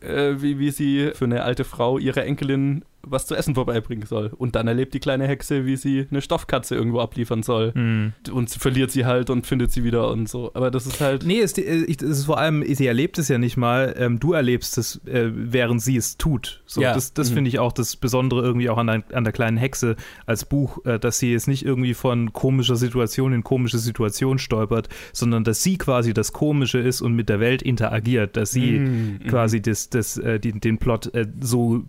[0.00, 4.30] äh, wie, wie sie für eine alte Frau ihrer Enkelin was zu essen vorbeibringen soll.
[4.36, 7.72] Und dann erlebt die kleine Hexe, wie sie eine Stoffkatze irgendwo abliefern soll.
[7.74, 8.12] Mhm.
[8.32, 10.50] Und verliert sie halt und findet sie wieder und so.
[10.54, 11.24] Aber das ist halt.
[11.24, 14.32] Nee, es, äh, es ist vor allem, sie erlebt es ja nicht mal, ähm, du
[14.32, 16.62] erlebst es, äh, während sie es tut.
[16.66, 16.94] So, Ja.
[16.94, 17.34] Das, das Mhm.
[17.34, 20.84] finde ich auch das Besondere irgendwie auch an der, an der kleinen Hexe als Buch,
[20.84, 25.62] äh, dass sie jetzt nicht irgendwie von komischer Situation in komische Situation stolpert, sondern dass
[25.62, 29.20] sie quasi das Komische ist und mit der Welt interagiert, dass sie Mhm.
[29.28, 31.84] quasi das, das, äh, die, den Plot äh, so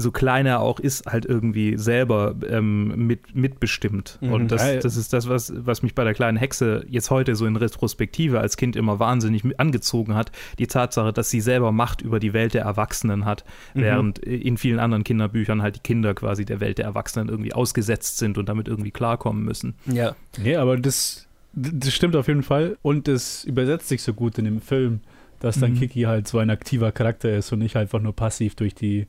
[0.00, 4.18] so klein er auch ist, halt irgendwie selber ähm, mit, mitbestimmt.
[4.20, 4.32] Mhm.
[4.32, 7.46] Und das, das ist das, was, was mich bei der kleinen Hexe jetzt heute so
[7.46, 10.30] in Retrospektive als Kind immer wahnsinnig angezogen hat.
[10.60, 13.80] Die Tatsache, dass sie selber Macht über die Welt der Erwachsenen hat, Mhm.
[13.80, 18.18] während in vielen anderen Kinderbüchern halt die Kinder quasi der Welt der Erwachsenen irgendwie ausgesetzt
[18.18, 19.74] sind und damit irgendwie klarkommen müssen.
[19.86, 20.14] Ja.
[20.40, 22.76] Nee, aber das, das stimmt auf jeden Fall.
[22.82, 25.00] Und es übersetzt sich so gut in dem Film,
[25.40, 25.78] dass dann Mhm.
[25.80, 29.06] Kiki halt so ein aktiver Charakter ist und nicht einfach nur passiv durch die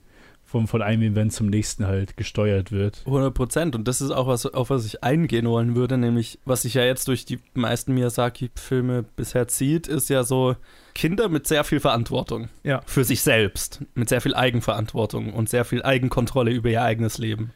[0.49, 3.03] von, von einem Event zum nächsten halt gesteuert wird.
[3.05, 3.75] 100 Prozent.
[3.75, 6.83] Und das ist auch was, auf was ich eingehen wollen würde, nämlich, was sich ja
[6.83, 10.55] jetzt durch die meisten Miyazaki-Filme bisher zieht, ist ja so
[10.95, 12.49] Kinder mit sehr viel Verantwortung.
[12.63, 12.81] Ja.
[12.87, 13.85] Für sich selbst.
[13.93, 17.51] Mit sehr viel Eigenverantwortung und sehr viel Eigenkontrolle über ihr eigenes Leben.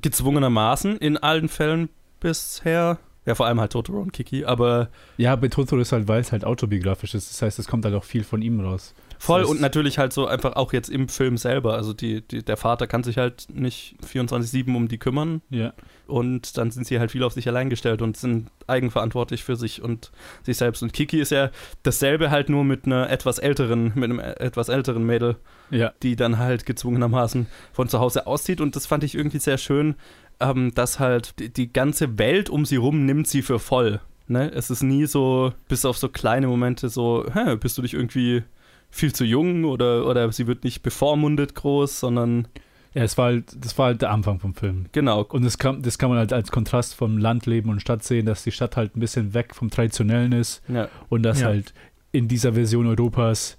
[0.00, 1.88] Gezwungenermaßen in allen Fällen
[2.20, 2.98] bisher.
[3.26, 6.32] Ja, vor allem halt Totoro und Kiki, aber Ja, bei Totoro ist halt, weil es
[6.32, 7.30] halt autobiografisch ist.
[7.30, 8.94] Das heißt, es kommt halt auch viel von ihm raus.
[9.18, 11.74] Voll und natürlich halt so einfach auch jetzt im Film selber.
[11.74, 15.72] Also die, die, der Vater kann sich halt nicht 24-7 um die kümmern Ja.
[16.06, 19.82] und dann sind sie halt viel auf sich allein gestellt und sind eigenverantwortlich für sich
[19.82, 20.10] und
[20.44, 20.82] sich selbst.
[20.82, 21.50] Und Kiki ist ja
[21.82, 25.36] dasselbe halt nur mit einer etwas älteren, mit einem etwas älteren Mädel,
[25.70, 25.92] Ja.
[26.02, 28.60] die dann halt gezwungenermaßen von zu Hause auszieht.
[28.60, 29.96] Und das fand ich irgendwie sehr schön,
[30.40, 34.00] ähm, dass halt die, die ganze Welt um sie rum nimmt sie für voll.
[34.28, 34.50] Ne?
[34.52, 38.44] Es ist nie so, bis auf so kleine Momente so, hä, bist du nicht irgendwie
[38.90, 42.48] viel zu jung oder, oder sie wird nicht bevormundet groß, sondern
[42.94, 44.86] Ja, es war halt, das war halt der Anfang vom Film.
[44.92, 48.26] genau, Und das kann, das kann man halt als Kontrast vom Landleben und Stadt sehen,
[48.26, 51.48] dass die Stadt halt ein bisschen weg vom Traditionellen ist ja, und dass Ja.
[51.48, 51.74] halt
[52.12, 53.58] in dieser Version Europas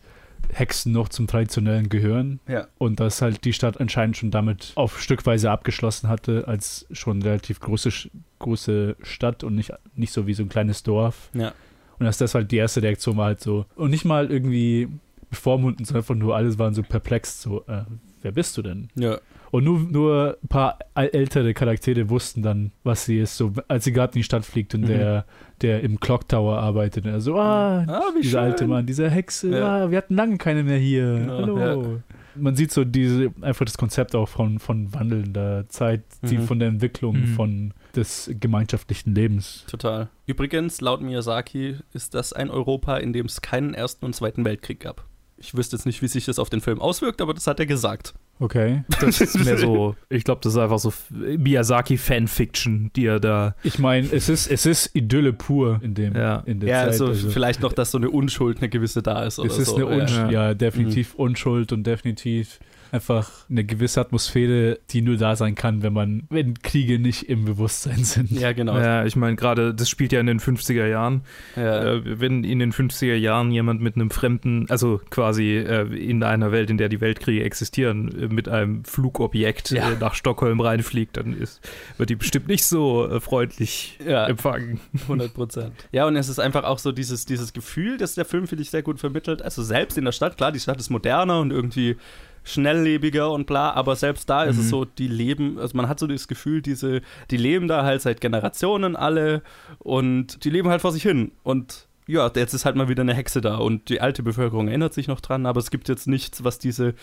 [0.51, 2.65] Hexen noch zum Traditionellen gehören ja.
[2.79, 7.59] und dass halt die Stadt anscheinend schon damit auf Stückweise abgeschlossen hatte, als schon relativ
[7.59, 11.29] große, große Stadt und nicht, nicht so wie so ein kleines Dorf.
[11.35, 11.53] Ja.
[11.99, 13.65] Und dass das halt die erste Reaktion war halt so.
[13.75, 14.87] Und nicht mal irgendwie
[15.29, 17.83] bevormundend, sondern einfach nur alles waren so perplex, so, äh,
[18.21, 18.89] wer bist du denn?
[18.95, 19.17] Ja,
[19.51, 23.35] Und nur, nur ein paar äl- ältere Charaktere wussten dann, was sie ist.
[23.35, 24.87] So, als sie gerade in die Stadt fliegt und Mhm.
[24.87, 25.25] der,
[25.61, 29.09] der im Clock Tower arbeitet, und er so, ah, ah, wie dieser alte Mann, diese
[29.09, 29.85] Hexe, Ja.
[29.85, 31.15] ah, wir hatten lange keine mehr hier.
[31.15, 31.99] Genau, Hallo.
[32.35, 36.43] Man sieht so diese, einfach das Konzept auch von, von wandelnder Zeit, die Mhm.
[36.43, 37.25] von der Entwicklung Mhm.
[37.33, 39.65] von des gemeinschaftlichen Lebens.
[39.67, 40.09] Total.
[40.27, 44.79] Übrigens, laut Miyazaki ist das ein Europa, in dem es keinen Ersten und Zweiten Weltkrieg
[44.81, 45.05] gab.
[45.41, 47.65] Ich wüsste jetzt nicht, wie sich das auf den Film auswirkt, aber das hat er
[47.65, 48.13] gesagt.
[48.41, 48.83] Okay.
[48.99, 53.55] Das ist mehr so, ich glaube, das ist einfach so Miyazaki-Fanfiction, die er da.
[53.63, 56.37] Ich meine, es ist, es ist Idylle pur in dem Ja.
[56.45, 57.01] in der Ja, Zeit.
[57.01, 59.75] also, vielleicht noch, dass so eine Unschuld, eine gewisse da ist oder es ist so.
[59.75, 60.47] eine Unschuld, ja.
[60.49, 62.59] ja, definitiv Unschuld und definitiv
[62.91, 67.45] einfach eine gewisse Atmosphäre, die nur da sein kann, wenn man, wenn Kriege nicht im
[67.45, 68.31] Bewusstsein sind.
[68.31, 68.77] Ja, genau.
[68.77, 71.21] Ja, ich meine, gerade das spielt ja in den 50er Jahren.
[71.55, 71.93] Ja.
[71.95, 76.51] Äh, wenn in den 50er Jahren jemand mit einem fremden, also quasi äh, in einer
[76.51, 79.91] Welt, in der die Weltkriege existieren, äh, mit einem Flugobjekt Ja.
[79.91, 81.61] äh, nach Stockholm reinfliegt, dann ist,
[81.97, 84.27] wird die bestimmt nicht so äh, freundlich Ja.
[84.27, 84.79] empfangen.
[85.03, 85.73] 100 Prozent.
[85.91, 88.69] Ja, und es ist einfach auch so dieses, dieses Gefühl, das der Film, finde ich,
[88.69, 89.41] sehr gut vermittelt.
[89.41, 91.97] Also selbst in der Stadt, klar, die Stadt ist moderner und irgendwie
[92.43, 94.69] schnelllebiger und bla, aber selbst da ist es Mhm.
[94.69, 98.21] so, die leben, also man hat so das Gefühl, diese, die leben da halt seit
[98.21, 99.41] Generationen alle
[99.79, 103.13] und die leben halt vor sich hin und ja, jetzt ist halt mal wieder eine
[103.13, 106.43] Hexe da und die alte Bevölkerung erinnert sich noch dran, aber es gibt jetzt nichts,
[106.43, 106.95] was diese,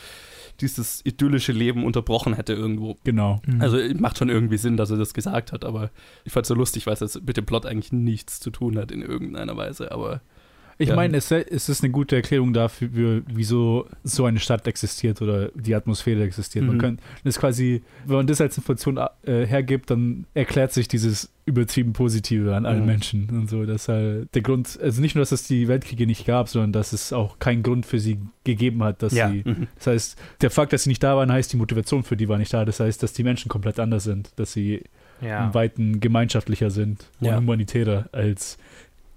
[0.61, 2.97] dieses idyllische Leben unterbrochen hätte irgendwo.
[3.05, 3.41] Genau.
[3.61, 5.91] Also macht schon irgendwie Sinn, dass er das gesagt hat, aber
[6.25, 8.91] ich fand es so lustig, weil es mit dem Plot eigentlich nichts zu tun hat
[8.91, 10.23] in irgendeiner Weise, aber
[10.79, 10.97] Ich Ja.
[10.97, 15.75] meine, es, es ist eine gute Erklärung dafür, wieso so eine Stadt existiert oder die
[15.75, 16.67] Atmosphäre existiert.
[16.67, 16.81] Man Mhm.
[16.81, 21.93] kann das quasi, wenn man das als Information äh, hergibt, dann erklärt sich dieses übertrieben
[21.95, 22.87] Positive an allen Mhm.
[22.87, 23.65] Menschen und so.
[23.65, 26.93] dass halt der Grund, also nicht nur, dass es die Weltkriege nicht gab, sondern dass
[26.93, 29.31] es auch keinen Grund für sie gegeben hat, dass Ja.
[29.31, 29.43] sie.
[29.47, 29.69] mhm.
[29.77, 32.37] Das heißt, der Fakt, dass sie nicht da waren, heißt, die Motivation für die war
[32.37, 32.65] nicht da.
[32.67, 34.83] Das heißt, dass die Menschen komplett anders sind, dass sie
[35.23, 35.47] Ja.
[35.47, 38.59] im Weiten gemeinschaftlicher sind und humanitärer als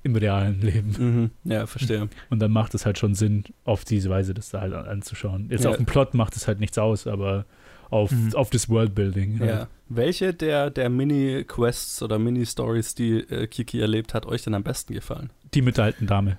[0.04, 0.96] im realen Leben.
[0.98, 1.32] Mhm.
[1.52, 2.08] ja, verstehe.
[2.30, 5.48] Und dann macht es halt schon Sinn, auf diese Weise das da halt an- anzuschauen.
[5.50, 5.72] Jetzt Ja.
[5.72, 7.46] auf dem Plot macht es halt nichts aus, aber
[7.90, 8.34] auf, Mhm.
[8.36, 9.44] auf das Worldbuilding.
[9.44, 9.68] Ja.
[9.90, 14.94] Welche der, der Mini-Quests oder Mini-Stories, die äh, Kiki erlebt hat, euch denn am besten
[14.94, 15.32] gefallen?
[15.56, 16.38] Die mit der alten Dame.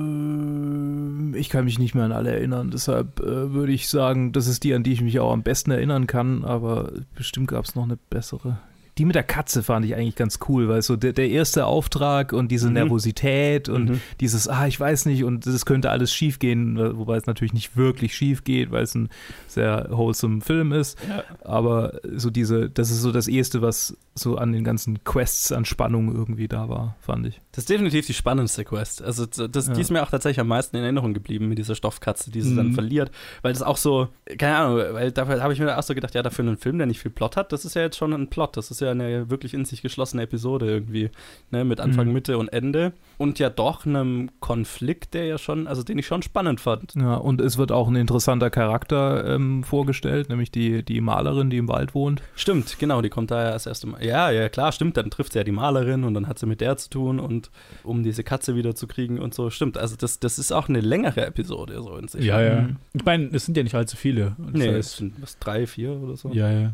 [0.00, 4.46] Ähm, ich kann mich nicht mehr an alle erinnern, deshalb äh, würde ich sagen, das
[4.46, 7.74] ist die, an die ich mich auch am besten erinnern kann, aber bestimmt gab es
[7.74, 8.58] noch eine bessere.
[9.00, 12.34] Die mit der Katze fand ich eigentlich ganz cool, weil so der, der erste Auftrag
[12.34, 12.74] und diese Mhm.
[12.74, 14.00] Nervosität und Mhm.
[14.20, 17.78] dieses, ah, ich weiß nicht, und es könnte alles schief gehen, wobei es natürlich nicht
[17.78, 19.08] wirklich schief geht, weil es ein
[19.48, 20.98] sehr wholesome Film ist.
[21.08, 21.24] Ja.
[21.44, 25.64] Aber so diese, das ist so das Erste, was so an den ganzen Quests an
[25.64, 27.40] Spannung irgendwie da war, fand ich.
[27.52, 29.02] Das ist definitiv die spannendste Quest.
[29.02, 29.72] Also das, Ja.
[29.72, 32.50] die ist mir auch tatsächlich am meisten in Erinnerung geblieben mit dieser Stoffkatze, die sie
[32.52, 32.56] Mhm.
[32.56, 33.10] dann verliert.
[33.40, 36.22] Weil das auch so, keine Ahnung, weil dafür habe ich mir auch so gedacht, ja,
[36.22, 38.56] dafür einen Film, der nicht viel Plot hat, das ist ja jetzt schon ein Plot.
[38.58, 41.10] Das ist ja eine wirklich in sich geschlossene Episode irgendwie,
[41.50, 42.12] ne, mit Anfang, Mhm.
[42.12, 42.92] Mitte und Ende.
[43.18, 46.94] Und ja doch einem Konflikt, der ja schon, also den ich schon spannend fand.
[46.94, 51.58] Ja, und es wird auch ein interessanter Charakter ähm, vorgestellt, nämlich die, die Malerin, die
[51.58, 52.22] im Wald wohnt.
[52.34, 54.04] Stimmt, genau, die kommt da ja das erste Mal.
[54.04, 56.60] Ja, ja, klar, stimmt, dann trifft sie ja die Malerin und dann hat sie mit
[56.60, 57.50] der zu tun und
[57.84, 59.50] um diese Katze wieder zu kriegen und so.
[59.50, 62.24] Stimmt, also das, das ist auch eine längere Episode so in sich.
[62.24, 62.60] Ja, ja.
[62.62, 62.76] Mhm.
[62.92, 64.36] Ich meine, es sind ja nicht allzu viele.
[64.38, 66.30] Das Nee, es heißt, sind was, drei, vier oder so.
[66.32, 66.72] ja, ja.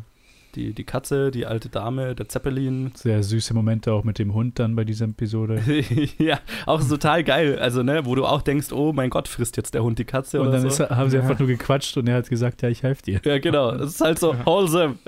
[0.57, 2.91] Die, die Katze, die alte Dame, der Zeppelin.
[2.95, 5.61] Sehr süße Momente auch mit dem Hund dann bei dieser Episode.
[6.17, 7.59] ja, auch total geil.
[7.59, 10.41] Also, ne, wo du auch denkst, oh mein Gott, frisst jetzt der Hund die Katze
[10.41, 10.83] Und oder dann so.
[10.83, 11.21] ist, haben sie Ja.
[11.21, 13.21] einfach nur gequatscht und er hat gesagt, ja, ich helfe dir.
[13.23, 13.69] ja, genau.
[13.71, 14.95] Es ist halt so wholesome.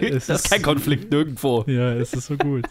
[0.00, 1.64] Es das ist kein Konflikt nirgendwo.
[1.66, 2.66] Ja, es ist so gut.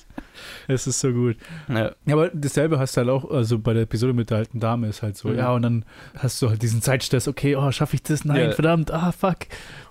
[0.68, 1.38] es ist so gut.
[1.68, 1.92] Ja.
[2.06, 4.88] Ja, aber dasselbe hast du halt auch, also bei der Episode mit der alten Dame
[4.88, 5.38] ist halt so, Mhm.
[5.38, 5.86] ja, und dann
[6.18, 8.26] hast du halt diesen Zeitstress, okay, oh, schaffe ich das?
[8.26, 8.52] Nein, Ja.
[8.52, 9.38] verdammt, ah, fuck.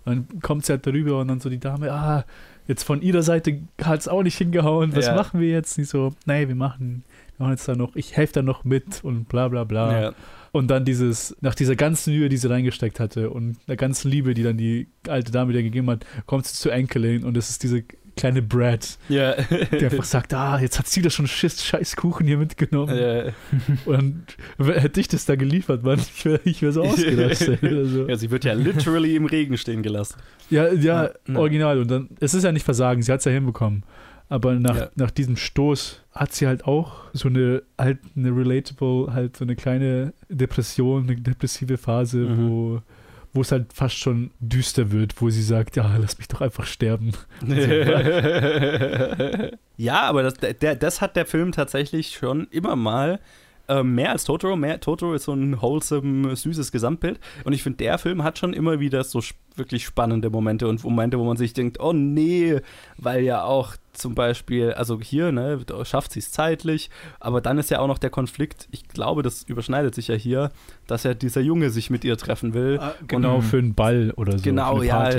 [0.04, 2.24] Und dann kommt sie halt darüber und dann so die Dame, ah,
[2.66, 5.14] jetzt von ihrer Seite hat es auch nicht hingehauen, was Ja.
[5.14, 5.78] machen wir jetzt?
[5.78, 7.04] Nicht so, nee, wir machen,
[7.36, 10.00] wir machen jetzt da noch, ich helfe da noch mit und bla bla bla.
[10.02, 10.12] Ja.
[10.52, 14.34] Und dann dieses, nach dieser ganzen Mühe, die sie reingesteckt hatte und der ganzen Liebe,
[14.34, 17.62] die dann die alte Dame dir gegeben hat, kommt sie zu Enkelin und es ist
[17.64, 17.82] diese
[18.16, 19.34] kleine Brad, Ja.
[19.72, 22.96] die einfach sagt, ah, jetzt hat sie das schon Schiss, scheiß Kuchen hier mitgenommen.
[22.96, 23.24] ja.
[23.86, 24.24] Und
[24.58, 27.62] hätte ich das da geliefert, Mann, ich wäre wär so ausgerastet.
[27.62, 28.08] Also.
[28.08, 30.16] ja, sie wird ja literally im Regen stehen gelassen.
[30.50, 31.36] Ja, ja, Ja.
[31.38, 31.78] original.
[31.80, 33.82] Und dann, es ist ja nicht Versagen, sie hat es ja hinbekommen.
[34.28, 34.90] Aber nach, Ja.
[34.96, 39.54] nach diesem Stoß hat sie halt auch so eine, halt eine relatable, halt so eine
[39.54, 42.48] kleine Depression, eine depressive Phase, Mhm.
[42.48, 42.82] wo,
[43.34, 46.66] wo es halt fast schon düster wird, wo sie sagt, ja, lass mich doch einfach
[46.66, 47.12] sterben.
[49.76, 53.18] ja, aber das, der, das hat der Film tatsächlich schon immer mal
[53.68, 54.56] ähm, mehr als Totoro.
[54.56, 57.18] Mehr, Totoro ist so ein wholesome, süßes Gesamtbild.
[57.44, 59.20] Und ich finde, der Film hat schon immer wieder so
[59.56, 62.60] wirklich spannende Momente und Momente, wo man sich denkt, oh nee,
[62.98, 67.70] weil ja auch zum Beispiel, also hier, ne, schafft sie es zeitlich, aber dann ist
[67.70, 70.50] ja auch noch der Konflikt, ich glaube, das überschneidet sich ja hier,
[70.88, 72.80] dass ja dieser Junge sich mit ihr treffen will.
[73.06, 74.42] Genau, Und- für einen Ball oder so.
[74.44, 75.10] Genau, ja.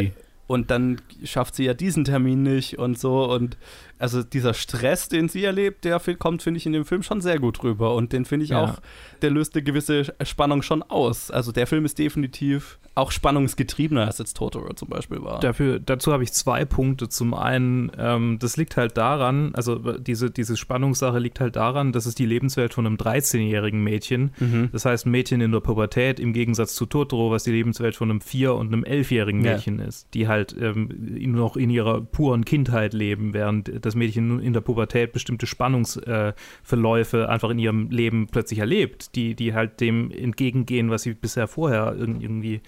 [0.47, 3.23] Und dann schafft sie ja diesen Termin nicht und so.
[3.31, 3.57] Und
[3.97, 7.39] also dieser Stress, den sie erlebt, der kommt, finde ich, in dem Film schon sehr
[7.39, 7.95] gut rüber.
[7.95, 8.63] Und den finde ich Ja.
[8.63, 8.79] auch,
[9.21, 11.31] der löst eine gewisse Spannung schon aus.
[11.31, 15.39] Also der Film ist definitiv auch spannungsgetriebener als jetzt Totoro zum Beispiel war.
[15.41, 17.09] Dafür, dazu habe ich zwei Punkte.
[17.09, 22.05] Zum einen, ähm, das liegt halt daran, also diese, diese Spannungssache liegt halt daran, dass
[22.05, 24.69] es die Lebenswelt von einem 13-jährigen Mädchen, Mhm.
[24.71, 28.09] das heißt ein Mädchen in der Pubertät, im Gegensatz zu Totoro, was die Lebenswelt von
[28.09, 29.53] einem 4- und einem 11-jährigen Ja.
[29.55, 30.89] Mädchen ist, die halt ähm,
[31.33, 37.29] noch in ihrer puren Kindheit leben, während das Mädchen in der Pubertät bestimmte Spannungsverläufe Verläufe
[37.29, 41.93] einfach in ihrem Leben plötzlich erlebt, die, die halt dem entgegengehen, was sie bisher vorher
[41.95, 42.61] irg- irgendwie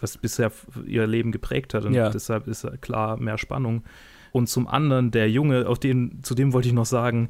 [0.00, 0.50] was bisher
[0.86, 1.84] ihr Leben geprägt hat.
[1.84, 2.10] Und Ja.
[2.10, 3.84] deshalb ist klar mehr Spannung.
[4.32, 7.28] Und zum anderen, der Junge, auf den, zu dem wollte ich noch sagen,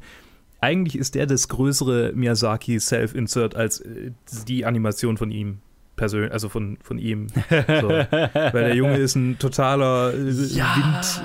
[0.59, 4.11] eigentlich ist der das größere Miyazaki Self-Insert als äh,
[4.47, 5.59] die Animation von ihm
[6.03, 7.27] persönlich, also von, von ihm.
[7.81, 7.87] So.
[7.89, 10.75] Weil der Junge ist ein totaler äh, Ja.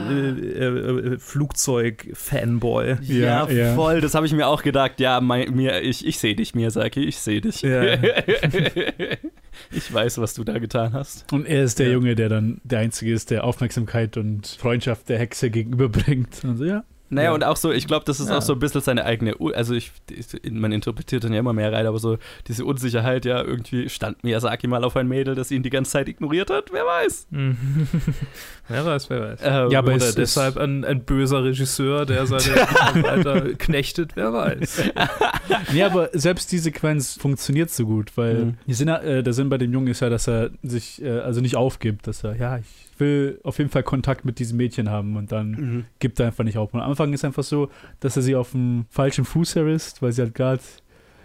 [0.08, 2.96] Wind, äh, äh, äh, Flugzeug-Fanboy.
[3.02, 3.74] Ja, Ja, ja.
[3.74, 5.00] voll, das habe ich mir auch gedacht.
[5.00, 7.62] Ja, mein, mir, ich, ich sehe dich, Miyazaki, ich sehe dich.
[7.62, 7.82] Ja.
[9.72, 11.30] ich weiß, was du da getan hast.
[11.32, 11.92] Und er ist der Ja.
[11.94, 16.44] Junge, der dann der Einzige ist, der Aufmerksamkeit und Freundschaft der Hexe gegenüberbringt.
[16.44, 16.84] Und so, ja.
[17.10, 17.34] Naja, Ja.
[17.34, 18.38] und auch so, ich glaube, das ist Ja.
[18.38, 19.92] auch so ein bisschen seine eigene, also ich,
[20.50, 22.18] man interpretiert dann ja immer mehr rein, aber so
[22.48, 26.08] diese Unsicherheit, ja, irgendwie stand Miyazaki mal auf ein Mädel, das ihn die ganze Zeit
[26.08, 27.28] ignoriert hat, wer weiß.
[28.68, 29.40] wer weiß, wer weiß.
[29.42, 32.42] Ähm, Ja, aber ist- deshalb ein, ein böser Regisseur, der seine
[32.94, 34.82] Mitarbeiter knechtet, wer weiß.
[35.72, 38.54] Nee, aber selbst die Sequenz funktioniert so gut, weil Mhm.
[38.68, 41.56] Sinn, äh, der Sinn bei dem Jungen ist ja, dass er sich äh, also nicht
[41.56, 42.66] aufgibt, dass er, ja, ich
[43.00, 45.84] will auf jeden Fall Kontakt mit diesem Mädchen haben und dann Mhm.
[45.98, 46.72] gibt er einfach nicht auf.
[46.74, 47.68] Und am Anfang ist einfach so,
[48.00, 50.61] dass er sie auf dem falschen Fuß erwisst, weil sie halt gerade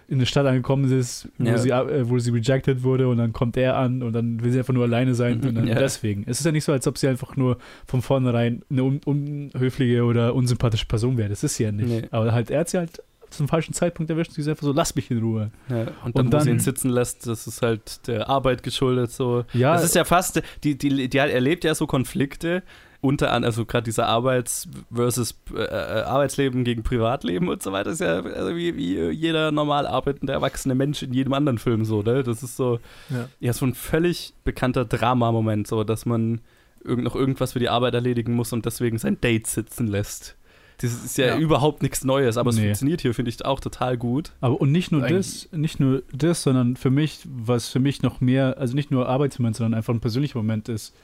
[0.06, 1.56] in eine Stadt angekommen ist, wo, Ja.
[1.56, 4.58] sie, äh, wo sie rejected wurde und dann kommt er an und dann will sie
[4.58, 5.76] einfach nur alleine sein und dann Ja.
[5.78, 6.24] deswegen.
[6.26, 7.56] Es ist ja nicht so, als ob sie einfach nur
[7.86, 11.30] von vornherein eine un unhöfliche oder unsympathische Person wäre.
[11.30, 11.88] Das ist sie ja nicht.
[11.88, 12.02] Nee.
[12.10, 13.02] Aber halt, er hat sie halt
[13.36, 15.50] zum falschen Zeitpunkt erwischt und sie ist einfach so, lass mich in Ruhe.
[15.68, 18.62] Ja, und dann, Und wo sie dann- ihn sitzen lässt, das ist halt der Arbeit
[18.62, 19.44] geschuldet, so.
[19.52, 22.62] Ja, Das ist ja fast, die, die, die erlebt ja so Konflikte
[23.00, 27.90] unter an, also gerade dieser Arbeits- versus äh, äh, Arbeitsleben gegen Privatleben und so weiter,
[27.90, 32.00] ist ja also wie, wie jeder normal arbeitende erwachsene Mensch in jedem anderen Film so,
[32.02, 32.22] ne?
[32.22, 33.28] Das ist so, Ja.
[33.40, 36.40] ja, so ein völlig bekannter Drama-Moment, so, dass man
[36.82, 40.34] irgend, noch irgendwas für die Arbeit erledigen muss und deswegen sein Date sitzen lässt.
[40.78, 41.38] Das ist ja, Ja.
[41.38, 42.62] überhaupt nichts Neues, aber es Nee.
[42.64, 44.32] funktioniert hier, finde ich, auch total gut.
[44.40, 48.02] Aber und nicht nur Eigentlich- das, nicht nur das, sondern für mich, was für mich
[48.02, 50.94] noch mehr, also nicht nur Arbeitsmoment, sondern einfach ein persönlicher Moment ist,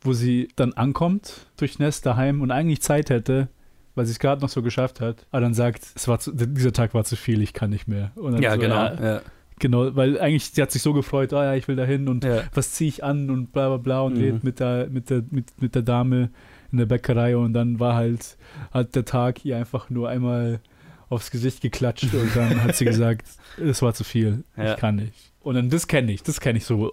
[0.00, 3.48] wo sie dann ankommt durch Nest daheim und eigentlich Zeit hätte,
[3.94, 6.72] weil sie es gerade noch so geschafft hat, aber dann sagt, es war zu, dieser
[6.72, 8.10] Tag war zu viel, ich kann nicht mehr.
[8.16, 8.74] Und dann Ja, so, genau.
[8.74, 9.20] Ja, Ja.
[9.60, 12.42] genau, weil eigentlich sie hat sich so gefreut, ah ja, ich will dahin und Ja.
[12.54, 14.20] was ziehe ich an und bla bla bla und Mhm.
[14.20, 16.30] redet mit der, mit, der, mit, mit der Dame
[16.72, 18.36] in der Bäckerei und dann war halt,
[18.72, 20.60] hat der Tag ihr einfach nur einmal
[21.08, 23.26] aufs Gesicht geklatscht und dann hat sie gesagt,
[23.62, 24.72] es war zu viel, Ja.
[24.72, 25.12] ich kann nicht.
[25.40, 26.92] Und dann, das kenne ich, das kenne ich so.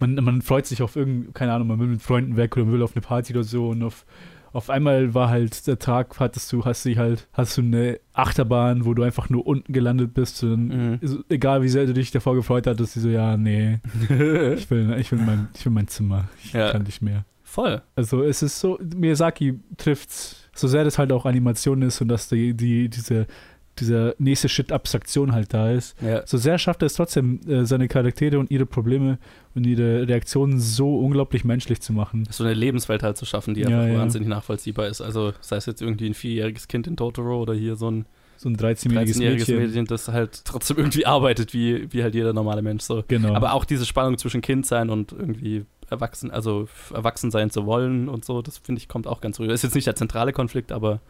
[0.00, 2.74] Man, man freut sich auf irgendein, keine Ahnung, man will mit Freunden weg oder man
[2.74, 4.04] will auf eine Party oder so und auf,
[4.52, 8.84] auf einmal war halt der Tag, hattest du, hast du halt, hast du eine Achterbahn,
[8.84, 10.98] wo du einfach nur unten gelandet bist und Mhm.
[11.00, 13.78] ist- egal wie sehr du dich davor gefreut hattest, sie so, ja, nee,
[14.56, 16.28] ich will, ich will, mein, ich will mein Zimmer.
[16.44, 16.72] Ich Ja.
[16.72, 17.24] kann nicht mehr.
[17.50, 17.80] Voll.
[17.96, 20.10] Also es ist so, Miyazaki trifft,
[20.54, 23.26] so sehr das halt auch Animation ist und dass die, die, diese,
[23.78, 26.26] dieser nächste Shit Abstraktion halt da ist, Ja.
[26.26, 29.18] so sehr schafft er es trotzdem, äh, seine Charaktere und ihre Probleme
[29.54, 32.26] und ihre Reaktionen so unglaublich menschlich zu machen.
[32.30, 33.98] so eine Lebenswelt halt zu schaffen, die Ja, einfach ja.
[33.98, 35.00] wahnsinnig nachvollziehbar ist.
[35.00, 38.04] Also sei es jetzt irgendwie ein vierjähriges Kind in Totoro oder hier so ein
[38.38, 39.58] So ein 13-jähriges 13-jähriges Mädchen.
[39.58, 39.84] Mädchen.
[39.86, 43.02] das halt trotzdem irgendwie arbeitet, wie, wie halt jeder normale Mensch so.
[43.08, 43.34] Genau.
[43.34, 48.08] Aber auch diese Spannung zwischen Kind sein und irgendwie erwachsen, also erwachsen sein zu wollen
[48.08, 49.52] und so, das finde ich kommt auch ganz rüber.
[49.52, 51.00] Ist jetzt nicht der zentrale Konflikt, aber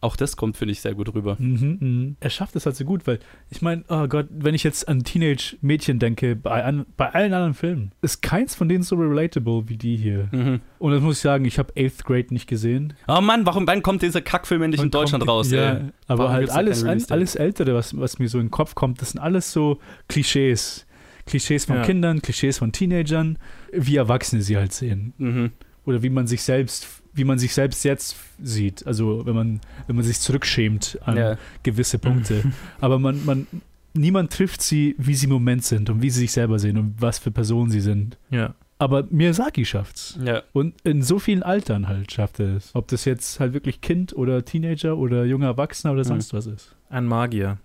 [0.00, 1.36] auch das kommt, finde ich, sehr gut rüber.
[1.40, 2.16] Mhm, mhm.
[2.20, 3.18] Er schafft es halt so gut, weil
[3.50, 7.54] ich meine, oh Gott, wenn ich jetzt an Teenage-Mädchen denke, bei, an, bei allen anderen
[7.54, 10.28] Filmen, ist keins von denen so relatable wie die hier.
[10.30, 10.60] Mhm.
[10.78, 12.94] Und das muss ich sagen, ich habe Eighth Grade nicht gesehen.
[13.08, 15.50] Oh Mann, warum wann kommt dieser Kackfilm endlich in Deutschland kommt- raus?
[15.50, 15.82] Ja, ey?
[16.06, 19.10] aber Warum halt alles, alles Ältere, was, was mir so in den Kopf kommt, das
[19.10, 20.86] sind alles so Klischees.
[21.26, 21.82] Klischees von Ja.
[21.82, 23.36] Kindern, Klischees von Teenagern,
[23.72, 25.12] wie Erwachsene sie halt sehen.
[25.18, 25.50] Mhm.
[25.88, 28.86] Oder wie man sich selbst, wie man sich selbst jetzt sieht.
[28.86, 31.38] Also wenn man, wenn man sich zurückschämt an Ja.
[31.62, 32.42] gewisse Punkte.
[32.80, 33.46] Aber man, man,
[33.94, 36.94] niemand trifft sie, wie sie im Moment sind und wie sie sich selber sehen und
[37.00, 38.18] was für Personen sie sind.
[38.30, 38.54] Ja.
[38.80, 40.16] Aber Miyazaki schafft's.
[40.24, 40.42] ja.
[40.52, 42.70] Und in so vielen Altern halt schafft er es.
[42.74, 46.76] Ob das jetzt halt wirklich Kind oder Teenager oder junger Erwachsener oder sonst was ist.
[46.90, 47.58] Ein Magier.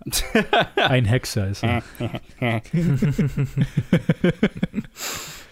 [0.76, 1.82] Ein Hexer ist er.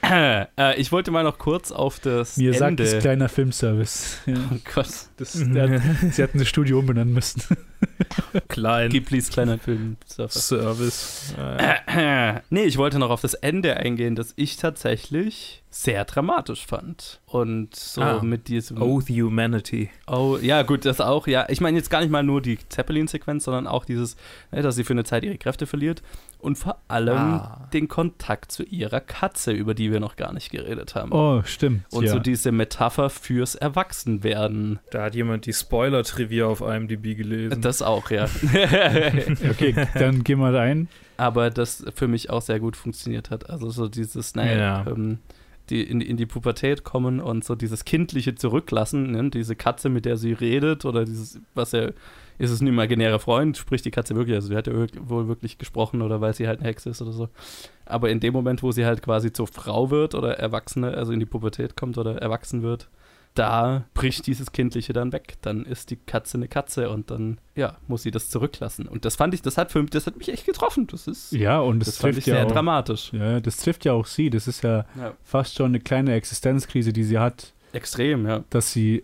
[0.03, 2.99] äh, ich wollte mal noch kurz auf das Miyazakis Ende.
[3.03, 4.19] kleiner Filmservice.
[4.27, 4.35] Ja.
[4.53, 4.89] Oh Gott.
[5.17, 7.43] Das, der, sie hätten das Studio umbenennen müssen.
[8.49, 8.91] Klein.
[8.91, 9.97] Ghiblis kleiner Film.
[10.07, 11.35] Service.
[12.51, 17.21] nee, ich wollte noch auf das Ende eingehen, das ich tatsächlich sehr dramatisch fand.
[17.27, 18.23] Und so Ah.
[18.23, 18.81] mit diesem.
[18.83, 19.91] Oh, the Humanity.
[20.07, 21.47] Oh, ja, gut, das auch, ja.
[21.49, 24.17] Ich meine jetzt gar nicht mal nur die Zeppelin-Sequenz, sondern auch dieses,
[24.51, 26.03] ne, dass sie für eine Zeit ihre Kräfte verliert
[26.43, 27.69] und vor allem Ah.
[27.73, 31.13] den Kontakt zu ihrer Katze, über die wir noch gar nicht geredet haben.
[31.13, 31.85] Oh, stimmt.
[31.93, 32.13] Und ja.
[32.13, 34.81] so diese Metapher fürs Erwachsenwerden.
[34.91, 37.63] Da hat jemand die Spoiler-Trivia auf IMDb gelesen.
[37.63, 38.25] Das auch, ja.
[39.51, 40.89] okay, dann gehen wir rein.
[41.17, 43.49] Aber das für mich auch sehr gut funktioniert hat.
[43.49, 44.87] Also so dieses, naja, Ja.
[44.91, 45.19] ähm,
[45.71, 49.31] die in, in die Pubertät kommen und so dieses Kindliche zurücklassen, ne?
[49.31, 51.91] diese Katze, mit der sie redet oder dieses, was ja,
[52.39, 55.59] ist es ein imaginärer Freund, spricht die Katze wirklich, also sie hat ja wohl wirklich
[55.59, 57.29] gesprochen oder weil sie halt eine Hexe ist oder so.
[57.87, 61.21] Aber in dem Moment, wo sie halt quasi zur Frau wird oder Erwachsene, also in
[61.21, 62.89] die Pubertät kommt oder erwachsen wird,
[63.35, 65.37] da bricht dieses Kindliche dann weg.
[65.41, 68.87] Dann ist die Katze eine Katze und dann, ja, muss sie das zurücklassen.
[68.87, 70.87] Und das fand ich, das hat für mich, das hat mich echt getroffen.
[70.89, 72.53] Das ist, Ja, und das das, fand trifft ich sehr ja auch.
[72.53, 73.11] dramatisch.
[73.15, 74.29] Ja, das trifft ja auch sie.
[74.29, 78.45] Das ist ja Ja, fast schon eine kleine Existenzkrise, die sie hat, extrem, ja.
[78.51, 79.03] dass sie,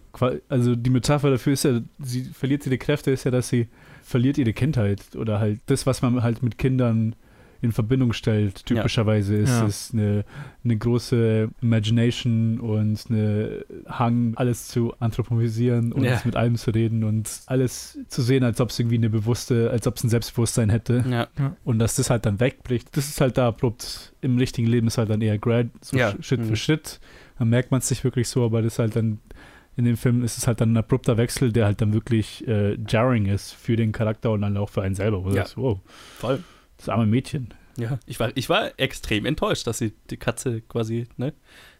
[0.48, 3.68] also die Metapher dafür ist ja, sie verliert ihre Kräfte, ist ja, dass sie
[4.02, 7.14] verliert ihre Kindheit oder halt das, was man halt mit Kindern
[7.60, 9.66] in Verbindung stellt, typischerweise ist Ja.
[9.66, 10.24] es eine,
[10.64, 16.20] eine große Imagination und eine Hang, alles zu anthropomorphisieren und Ja.
[16.24, 19.86] mit allem zu reden und alles zu sehen, als ob es irgendwie eine bewusste, als
[19.88, 21.04] ob es ein Selbstbewusstsein hätte.
[21.10, 21.26] Ja,
[21.64, 24.12] Und dass das halt dann wegbricht, das ist halt da abrupt.
[24.20, 26.10] Im richtigen Leben ist halt dann eher grad, so Ja.
[26.20, 27.27] Sch- Schritt Mhm.
[27.38, 29.20] Dann merkt man es sich wirklich so, aber das ist halt dann,
[29.76, 32.76] in dem Film ist es halt dann ein abrupter Wechsel, der halt dann wirklich äh,
[32.88, 35.24] jarring ist für den Charakter und dann auch für einen selber.
[35.24, 35.42] Wo du Ja.
[35.42, 35.78] sagst, wow,
[36.18, 36.42] voll.
[36.78, 37.54] das arme Mädchen.
[37.76, 41.32] Ja, ich war, ich war extrem enttäuscht, dass sie die Katze quasi, ne,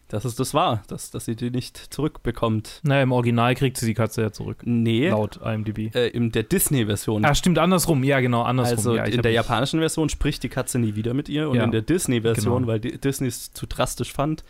[0.07, 2.81] dass es das war, dass, dass sie die nicht zurückbekommt.
[2.85, 4.63] naja, im Original kriegt sie die Katze ja zurück.
[4.65, 5.95] Nee, Laut IMDb.
[5.95, 7.25] äh, in der Disney-Version.
[7.25, 8.05] Ah, stimmt, andersrum.
[8.05, 8.77] Ja, genau, andersrum.
[8.79, 11.65] Also ja, in der japanischen Version spricht die Katze nie wieder mit ihr und Ja,
[11.65, 12.69] in der Disney-Version, genau.
[12.69, 14.45] weil Disney es zu drastisch fand,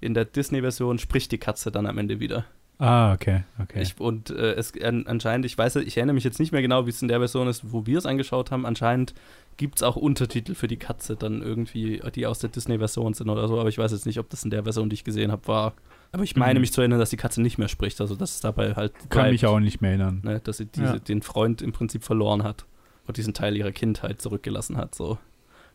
[0.00, 2.44] in der Disney-Version spricht die Katze dann am Ende wieder.
[2.80, 3.82] Ah, okay, okay.
[3.82, 6.86] Ich, und äh, es an, anscheinend, ich weiß, ich erinnere mich jetzt nicht mehr genau,
[6.86, 8.64] wie es in der Version ist, wo wir es angeschaut haben.
[8.64, 9.14] Anscheinend
[9.56, 13.48] gibt es auch Untertitel für die Katze dann irgendwie, die aus der Disney-Version sind oder
[13.48, 15.48] so, aber ich weiß jetzt nicht, ob das in der Version, die ich gesehen habe,
[15.48, 15.74] war.
[16.12, 16.60] Aber ich meine Mhm.
[16.60, 19.08] mich zu erinnern, dass die Katze nicht mehr spricht, also dass es dabei halt Kann
[19.08, 20.20] bleibt, mich auch nicht mehr erinnern.
[20.22, 20.98] ne, dass sie diese, Ja.
[21.00, 22.64] den Freund im Prinzip verloren hat
[23.08, 24.94] und diesen Teil ihrer Kindheit zurückgelassen hat.
[24.94, 25.18] So.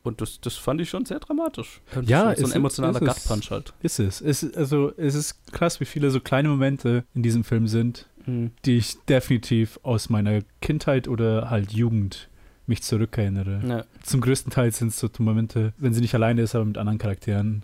[0.03, 1.79] Und das, das fand ich schon sehr dramatisch.
[1.95, 2.99] Und Ja, so, ein ist- emotionaler.
[2.99, 3.73] Gut-Punch halt.
[3.81, 4.19] Ist es.
[4.21, 8.07] es ist, also, es ist krass, wie viele so kleine Momente in diesem Film sind,
[8.25, 8.51] Mhm.
[8.65, 12.29] die ich definitiv aus meiner Kindheit oder halt Jugend
[12.67, 13.61] mich zurückerinnere.
[13.67, 13.85] Ja.
[14.03, 16.97] Zum größten Teil sind es so Momente, wenn sie nicht alleine ist, aber mit anderen
[16.99, 17.63] Charakteren,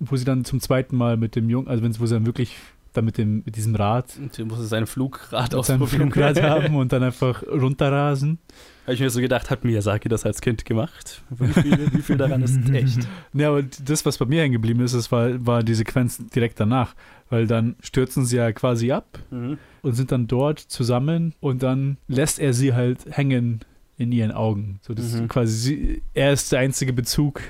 [0.00, 2.26] wo sie dann zum zweiten Mal mit dem Jungen, also wenn sie, wo sie dann
[2.26, 2.56] wirklich
[2.92, 5.86] dann mit dem mit diesem Rad, Und sie musste sein Flugrad mit seinem.
[5.86, 8.38] Flugrad haben und dann einfach runterrasen.
[8.84, 11.22] Habe ich mir so gedacht, hat Miyazaki das als Kind gemacht?
[11.30, 13.06] Wie viel, wie viel daran ist echt?
[13.32, 16.58] Ja, aber das, was bei mir hängen geblieben ist, das war, war die Sequenz direkt
[16.58, 16.94] danach,
[17.28, 19.58] weil dann stürzen sie ja quasi ab Mhm.
[19.82, 23.60] und sind dann dort zusammen und dann lässt er sie halt hängen
[23.96, 24.80] in ihren Augen.
[24.82, 25.22] So, das Mhm.
[25.24, 27.40] ist quasi sie, er ist der einzige Bezug,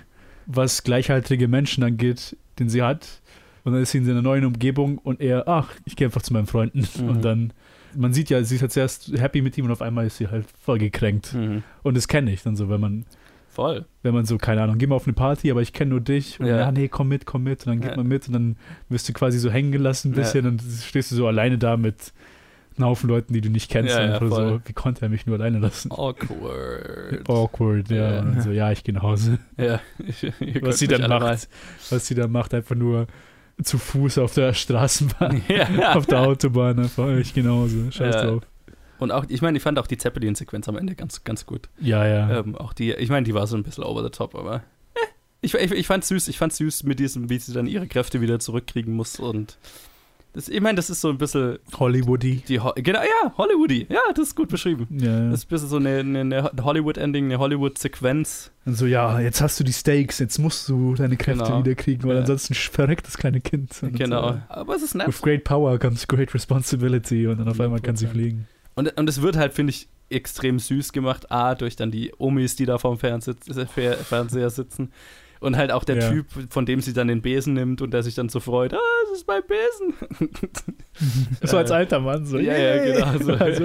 [0.46, 3.22] was gleichaltrige Menschen angeht, den sie hat.
[3.64, 6.32] Und dann ist sie in seiner neuen Umgebung und er, ach, ich gehe einfach zu
[6.32, 6.86] meinen Freunden.
[7.00, 7.08] Mhm.
[7.08, 7.52] Und dann,
[7.96, 10.28] man sieht ja, sie ist halt zuerst happy mit ihm und auf einmal ist sie
[10.28, 11.34] halt voll gekränkt.
[11.34, 11.62] Mhm.
[11.82, 13.04] Und das kenne ich dann so, wenn man,
[13.48, 13.84] Voll.
[14.02, 16.38] wenn man so, keine Ahnung, geh mal auf eine Party, aber ich kenne nur dich.
[16.40, 16.58] Und Ja.
[16.58, 16.72] ja.
[16.72, 17.66] nee, komm mit, komm mit.
[17.66, 17.96] Und dann geht Ja.
[17.96, 18.56] man mit und dann
[18.88, 22.12] wirst du quasi so hängen gelassen ein bisschen und stehst du so alleine da mit
[22.76, 23.94] einem Haufen Leuten, die du nicht kennst.
[23.94, 25.90] Ja, ja, so, wie konnte er mich nur alleine lassen?
[25.90, 27.28] Awkward.
[27.28, 27.96] Awkward, ja.
[28.12, 28.20] Ja.
[28.20, 29.38] Und dann so, ja, ich gehe nach Hause.
[29.58, 29.80] Ja.
[30.38, 31.48] Könnt Was sie dann macht,
[31.90, 33.06] was sie dann macht, einfach nur
[33.62, 35.94] zu Fuß auf der Straßenbahn, Ja.
[35.94, 38.24] auf der Autobahn, einfach, ich gehe nach Hause, scheiß Ja.
[38.24, 38.42] drauf.
[38.98, 41.68] Und auch, ich meine, ich fand auch die Zeppelin-Sequenz am Ende ganz, ganz gut.
[41.80, 42.40] Ja, ja.
[42.40, 44.56] Ähm, auch die, ich meine, die war so ein bisschen over the top, aber
[44.94, 44.98] eh,
[45.40, 46.28] ich, ich, ich fand's süß.
[46.28, 49.56] Ich fand's süß mit diesem, wie sie dann ihre Kräfte wieder zurückkriegen muss und
[50.32, 52.42] das, ich meine, das ist so ein bisschen Hollywoody.
[52.46, 53.86] die, Ho genau, ja, Hollywoody.
[53.88, 54.86] Ja, das ist gut beschrieben.
[54.90, 55.30] Ja.
[55.30, 58.50] Das ist ein bisschen so eine, eine, eine Hollywood-Ending, eine Hollywood-Sequenz.
[58.66, 61.58] Und so, ja, jetzt hast du die Stakes, jetzt musst du deine Kräfte Genau.
[61.60, 62.20] wiederkriegen, weil Ja.
[62.20, 63.72] ansonsten verreckt das kleine Kind.
[63.82, 64.32] Genau.
[64.32, 64.40] So.
[64.48, 65.08] Aber es ist nett.
[65.08, 68.10] With great power comes great responsibility und dann auf einmal kann sie 100%.
[68.10, 68.48] fliegen.
[68.74, 71.30] Und, und es wird halt, finde ich, extrem süß gemacht.
[71.30, 73.32] A, durch dann die Omis, die da vorm Fernseh,
[73.74, 74.90] Fer- Fernseher sitzen.
[75.40, 76.10] Und halt auch der Ja.
[76.10, 78.78] Typ, von dem sie dann den Besen nimmt und der sich dann so freut, ah,
[79.06, 80.30] es ist mein Besen.
[81.42, 82.26] So als alter Mann.
[82.26, 82.38] So.
[82.38, 83.32] Ja, ja, genau, so.
[83.32, 83.64] Also,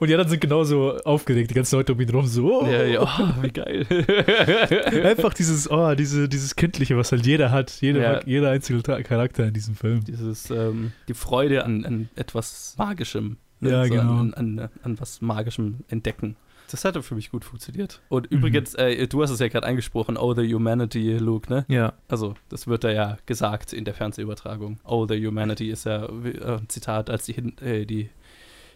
[0.00, 2.26] und die anderen sind genauso aufgeregt, die ganzen Leute um ihn rum.
[2.26, 2.66] So, oh.
[2.66, 3.86] Ja, ja, oh, wie geil.
[5.04, 7.70] Einfach dieses, oh, diese, dieses Kindliche, was halt jeder hat.
[7.82, 8.20] Jeder, Ja.
[8.24, 10.02] jeder einzelne Charakter in diesem Film.
[10.04, 13.36] Dieses, ähm, die Freude an, an etwas Magischem.
[13.60, 13.70] ne?
[13.70, 14.12] Ja, so genau.
[14.20, 16.36] An, an, an was Magischem entdecken.
[16.70, 18.00] Das hat für mich gut funktioniert.
[18.08, 18.38] Und Mhm.
[18.38, 21.64] übrigens, äh, du hast es ja gerade angesprochen, Oh the Humanity, Luke, ne?
[21.68, 21.94] Ja.
[22.08, 24.78] Also, das wird da ja gesagt in der Fernsehübertragung.
[24.84, 28.10] Oh the Humanity ist ja äh, ein Zitat, als die, Hin äh, die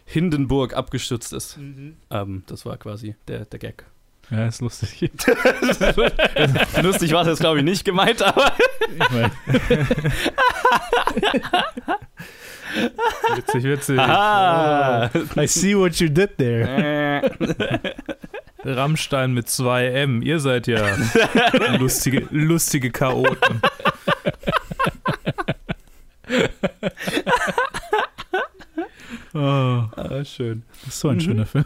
[0.05, 1.57] Hindenburg abgestürzt ist.
[2.11, 3.85] Ähm, das war quasi der, der Gag.
[4.31, 4.99] Ja, ist lustig.
[6.81, 8.51] Lustig war das, glaube ich, nicht gemeint, aber
[8.97, 9.31] Ich mein,
[13.35, 13.99] Witzig, witzig.
[13.99, 15.09] Aha!
[15.37, 17.21] I see what you did there.
[18.65, 20.21] Rammstein mit 2 M.
[20.23, 20.81] Ihr seid ja
[21.77, 23.61] lustige, lustige Chaoten.
[29.33, 29.37] Oh,
[29.95, 30.63] ah, schön.
[30.85, 31.21] das ist so ein Mhm.
[31.21, 31.65] schöner Film.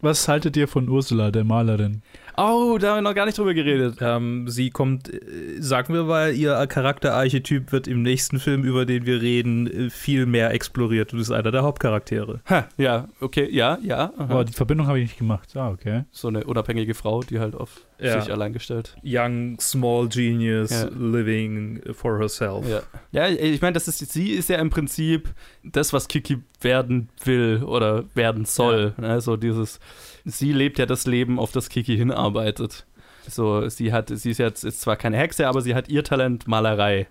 [0.00, 2.02] Was haltet ihr von Ursula, der Malerin?
[2.38, 3.96] Oh, da haben wir noch gar nicht drüber geredet.
[4.00, 5.20] Ähm, sie kommt, äh,
[5.60, 10.26] sagen wir mal, ihr Charakterarchetyp wird im nächsten Film, über den wir reden, äh, viel
[10.26, 12.40] mehr exploriert und ist einer der Hauptcharaktere.
[12.48, 14.12] Ha, ja, okay, ja, ja.
[14.16, 14.24] aha.
[14.28, 15.56] Aber die Verbindung habe ich nicht gemacht.
[15.56, 16.04] Ah, okay.
[16.10, 18.20] So eine unabhängige Frau, die halt auf Ja.
[18.20, 18.96] sich allein gestellt.
[19.02, 20.88] Young, small genius, Ja.
[20.94, 22.66] living for herself.
[22.68, 22.82] Ja,
[23.12, 25.30] ja ich meine, das ist, sie ist ja im Prinzip
[25.64, 28.92] das, was Kiki werden will oder werden soll.
[28.98, 29.20] Ne?
[29.22, 29.80] So dieses,
[30.26, 32.84] sie lebt ja das Leben, auf das Kiki hinarbeitet.
[33.28, 36.46] So, sie hat, sie ist jetzt ist zwar keine Hexe, aber sie hat ihr Talent
[36.46, 37.06] Malerei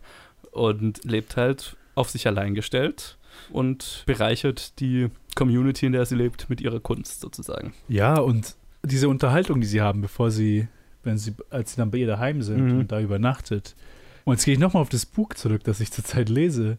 [0.51, 3.18] und lebt halt auf sich allein gestellt
[3.51, 7.74] und bereichert die Community, in der sie lebt, mit ihrer Kunst sozusagen.
[7.89, 10.68] Ja, und diese Unterhaltung, die sie haben, bevor sie,
[11.03, 12.80] wenn sie, als sie dann bei ihr daheim sind Mhm.
[12.82, 13.76] und da übernachtet.
[14.24, 16.78] Und jetzt gehe ich nochmal auf das Buch zurück, das ich zurzeit lese.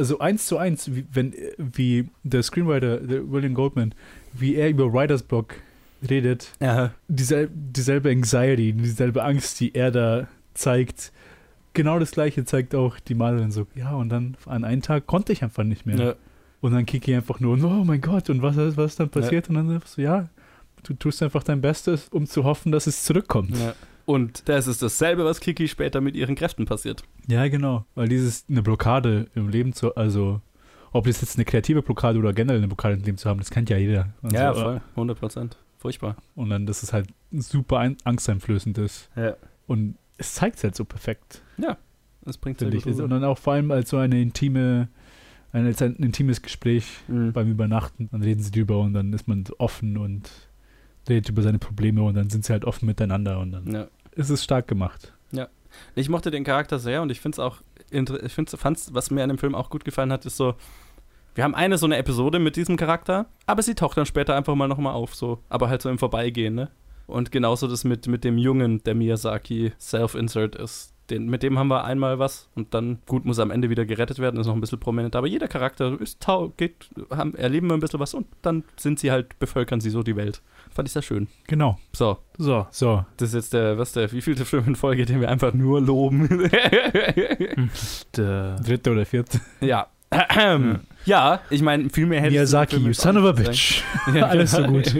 [0.00, 3.94] Also eins zu eins, wie, wenn, wie der Screenwriter, der William Goldman,
[4.32, 5.56] wie er über Writers Block
[6.08, 11.12] redet, Ja, diesel, dieselbe Anxiety, dieselbe Angst, die er da zeigt.
[11.74, 13.66] Genau das gleiche zeigt auch die Malerin so.
[13.74, 15.96] Ja, und dann an einem Tag konnte ich einfach nicht mehr.
[15.98, 16.14] ja.
[16.62, 19.50] Und dann Kiki einfach nur, oh mein Gott, und was ist, was ist dann passiert?
[19.50, 20.30] Und dann so, ja,
[20.82, 23.54] du tust einfach dein Bestes, um zu hoffen, dass es zurückkommt.
[23.58, 23.74] ja.
[24.10, 27.02] Und das ist dasselbe, was Kiki später mit ihren Kräften passiert.
[27.28, 27.84] Ja, genau.
[27.94, 30.40] Weil dieses, eine Blockade im Leben zu, also,
[30.92, 33.50] ob das jetzt eine kreative Blockade oder generell eine Blockade im Leben zu haben, das
[33.50, 34.08] kennt ja jeder.
[34.22, 35.56] Also, ja, voll, 100 Prozent.
[35.78, 36.16] Furchtbar.
[36.34, 39.08] Und dann, dass es halt super ein, angsteinflößend ist.
[39.16, 39.36] Ja.
[39.66, 41.42] Und es zeigt es halt so perfekt,
[42.24, 42.84] Das bringt ich.
[42.84, 44.88] gut Und dann auch vor allem als so eine intime,
[45.52, 47.32] ein, als ein intimes Gespräch Mhm.
[47.32, 48.08] beim Übernachten.
[48.12, 50.30] Dann reden sie drüber und dann ist man offen und
[51.08, 53.88] redet über seine Probleme und dann sind sie halt offen miteinander und dann Ja.
[54.12, 55.12] Ist es stark gemacht.
[55.94, 57.58] Ich mochte den Charakter sehr und ich finde es auch,
[57.90, 60.54] ich find's, fand's, was mir an dem Film auch gut gefallen hat, ist so,
[61.34, 64.54] wir haben eine so eine Episode mit diesem Charakter, aber sie taucht dann später einfach
[64.54, 66.70] mal nochmal auf, so, aber halt so im Vorbeigehen, ne?
[67.06, 70.94] Und genauso das mit, mit dem Jungen, der Miyazaki Self-Insert ist.
[71.10, 74.18] Den, mit dem haben wir einmal was und dann, gut, muss am Ende wieder gerettet
[74.18, 77.74] werden, ist noch ein bisschen prominent, aber jeder Charakter ist tau geht, haben, erleben wir
[77.74, 80.42] ein bisschen was und dann sind sie halt, bevölkern sie so die Welt.
[80.72, 81.28] Fand ich sehr schön.
[81.46, 81.78] Genau.
[81.92, 82.66] So, So.
[82.70, 85.52] So, das ist jetzt der, was der, wie vielte Film in Folge, den wir einfach
[85.52, 86.28] nur loben.
[88.16, 89.40] Der, dritte oder vierte.
[89.60, 89.86] ja.
[91.04, 93.82] ja, ich meine, viel mehr hätte Miyazaki, you son of a bitch.
[94.06, 94.94] Alles so gut.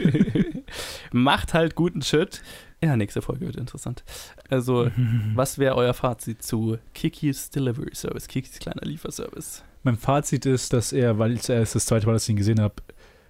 [1.13, 2.43] Macht halt guten Shit.
[2.83, 4.05] Ja, nächste Folge wird interessant.
[4.49, 4.91] Also,
[5.35, 9.63] was wäre euer Fazit zu Kikis Delivery Service, Kikis kleiner Lieferservice?
[9.83, 12.61] Mein Fazit ist, dass er, weil es erst das zweite Mal, dass ich ihn gesehen
[12.61, 12.75] habe,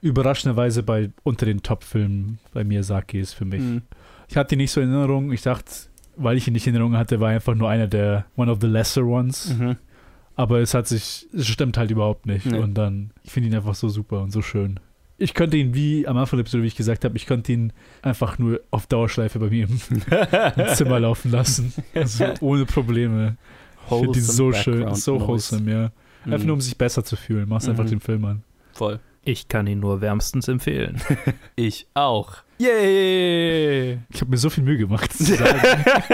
[0.02, 3.60] überraschenderweise bei unter den Top-Filmen bei Miyazaki ist für mich.
[3.60, 3.82] Hm.
[4.28, 5.32] Ich hatte ihn nicht so in Erinnerung.
[5.32, 5.70] Ich dachte,
[6.16, 8.58] weil ich ihn nicht in Erinnerung hatte, war er einfach nur einer der one of
[8.60, 9.54] the lesser ones.
[9.56, 9.76] Mhm.
[10.36, 12.46] Aber es hat sich, es stimmt halt überhaupt nicht.
[12.46, 12.58] Nee.
[12.58, 14.80] Und dann, ich finde ihn einfach so super und so schön.
[15.22, 17.72] Ich könnte ihn, wie am Anfang der Episode, wie ich gesagt habe, ich könnte ihn
[18.02, 19.78] einfach nur auf Dauerschleife bei mir im,
[20.56, 21.72] im Zimmer laufen lassen.
[21.94, 23.36] Also ohne Probleme.
[23.90, 25.26] Ich finde ihn so schön, so Noise.
[25.28, 25.90] wholesome, ja.
[26.24, 26.46] Einfach Mhm.
[26.46, 27.48] nur, um sich besser zu fühlen.
[27.48, 27.88] Machst einfach Mhm.
[27.90, 28.42] den Film an.
[28.72, 28.98] Voll.
[29.22, 31.00] ich kann ihn nur wärmstens empfehlen.
[31.56, 32.36] Ich auch.
[32.58, 33.98] Yay!
[34.10, 35.12] Ich habe mir so viel Mühe gemacht.
[35.12, 35.60] zu sagen.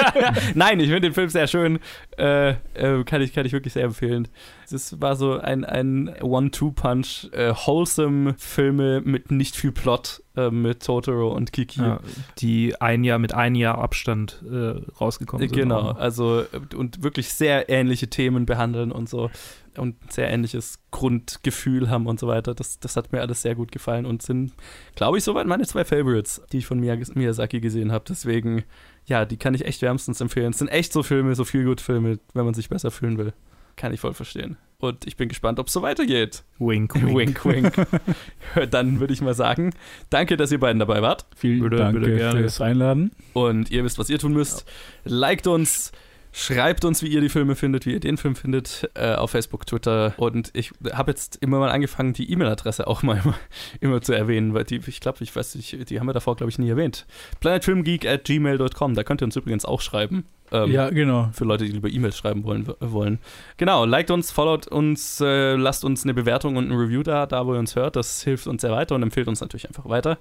[0.54, 1.78] Nein, ich finde den Film sehr schön.
[2.18, 4.26] Äh, äh, kann, ich, kann ich wirklich sehr empfehlen.
[4.72, 10.84] Es war so ein, ein One-Two-Punch, äh, wholesome Filme mit nicht viel Plot äh, mit
[10.84, 11.80] Totoro und Kiki.
[11.80, 12.00] Ja,
[12.38, 15.56] die ein Jahr mit ein Jahr Abstand äh, rausgekommen sind.
[15.56, 16.44] Genau, also
[16.74, 19.30] und wirklich sehr ähnliche Themen behandeln und so
[19.78, 22.54] und ein sehr ähnliches Grundgefühl haben und so weiter.
[22.54, 24.52] Das, das hat mir alles sehr gut gefallen und sind,
[24.94, 28.04] glaube ich, soweit meine zwei Favorites, die ich von Miyazaki gesehen habe.
[28.08, 28.64] Deswegen,
[29.06, 30.50] ja, die kann ich echt wärmstens empfehlen.
[30.50, 33.32] Es sind echt so Filme, so viel gut Filme, wenn man sich besser fühlen will.
[33.76, 34.56] Kann ich voll verstehen.
[34.78, 36.44] Und ich bin gespannt, ob es so weitergeht.
[36.58, 37.44] Wink, wink.
[37.44, 37.86] wink, wink.
[38.70, 39.72] Dann würde ich mal sagen,
[40.10, 41.26] danke, dass ihr beiden dabei wart.
[41.34, 43.12] Vielen Dank fürs Einladen.
[43.32, 44.66] Und ihr wisst, was ihr tun müsst.
[45.04, 45.12] Ja.
[45.16, 45.92] Liked uns,
[46.38, 49.66] Schreibt uns, wie ihr die Filme findet, wie ihr den Film findet, äh, auf Facebook,
[49.66, 50.12] Twitter.
[50.18, 53.34] Und ich habe jetzt immer mal angefangen, die E-Mail-Adresse auch mal immer,
[53.80, 56.50] immer, zu erwähnen, weil die, ich glaube, ich weiß nicht, die haben wir davor, glaube
[56.50, 57.06] ich, nie erwähnt.
[57.40, 60.26] planetfilmgeek at gmail.com, da könnt ihr uns übrigens auch schreiben.
[60.52, 61.30] Ähm, ja, genau.
[61.32, 63.18] Für Leute, die lieber E-Mails schreiben wollen, wollen.
[63.56, 67.46] Genau, liked uns, followt uns, äh, lasst uns eine Bewertung und ein Review da, da
[67.46, 67.96] wo ihr uns hört.
[67.96, 70.18] Das hilft uns sehr weiter und empfiehlt uns natürlich einfach weiter.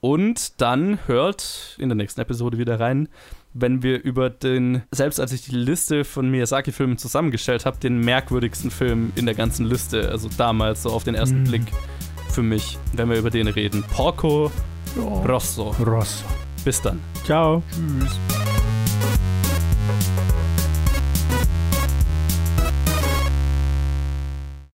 [0.00, 3.08] Und dann hört in der nächsten Episode wieder rein,
[3.52, 8.70] wenn wir über den, selbst als ich die Liste von Miyazaki-Filmen zusammengestellt habe, den merkwürdigsten
[8.70, 11.44] Film in der ganzen Liste, also damals so auf den ersten mm.
[11.44, 11.62] Blick
[12.30, 13.82] für mich, wenn wir über den reden.
[13.90, 14.52] Porco
[14.96, 15.26] oh.
[15.26, 15.74] Rosso.
[15.84, 16.24] Rosso.
[16.64, 17.00] Bis dann.
[17.24, 17.62] Ciao.
[17.70, 18.57] Tschüss.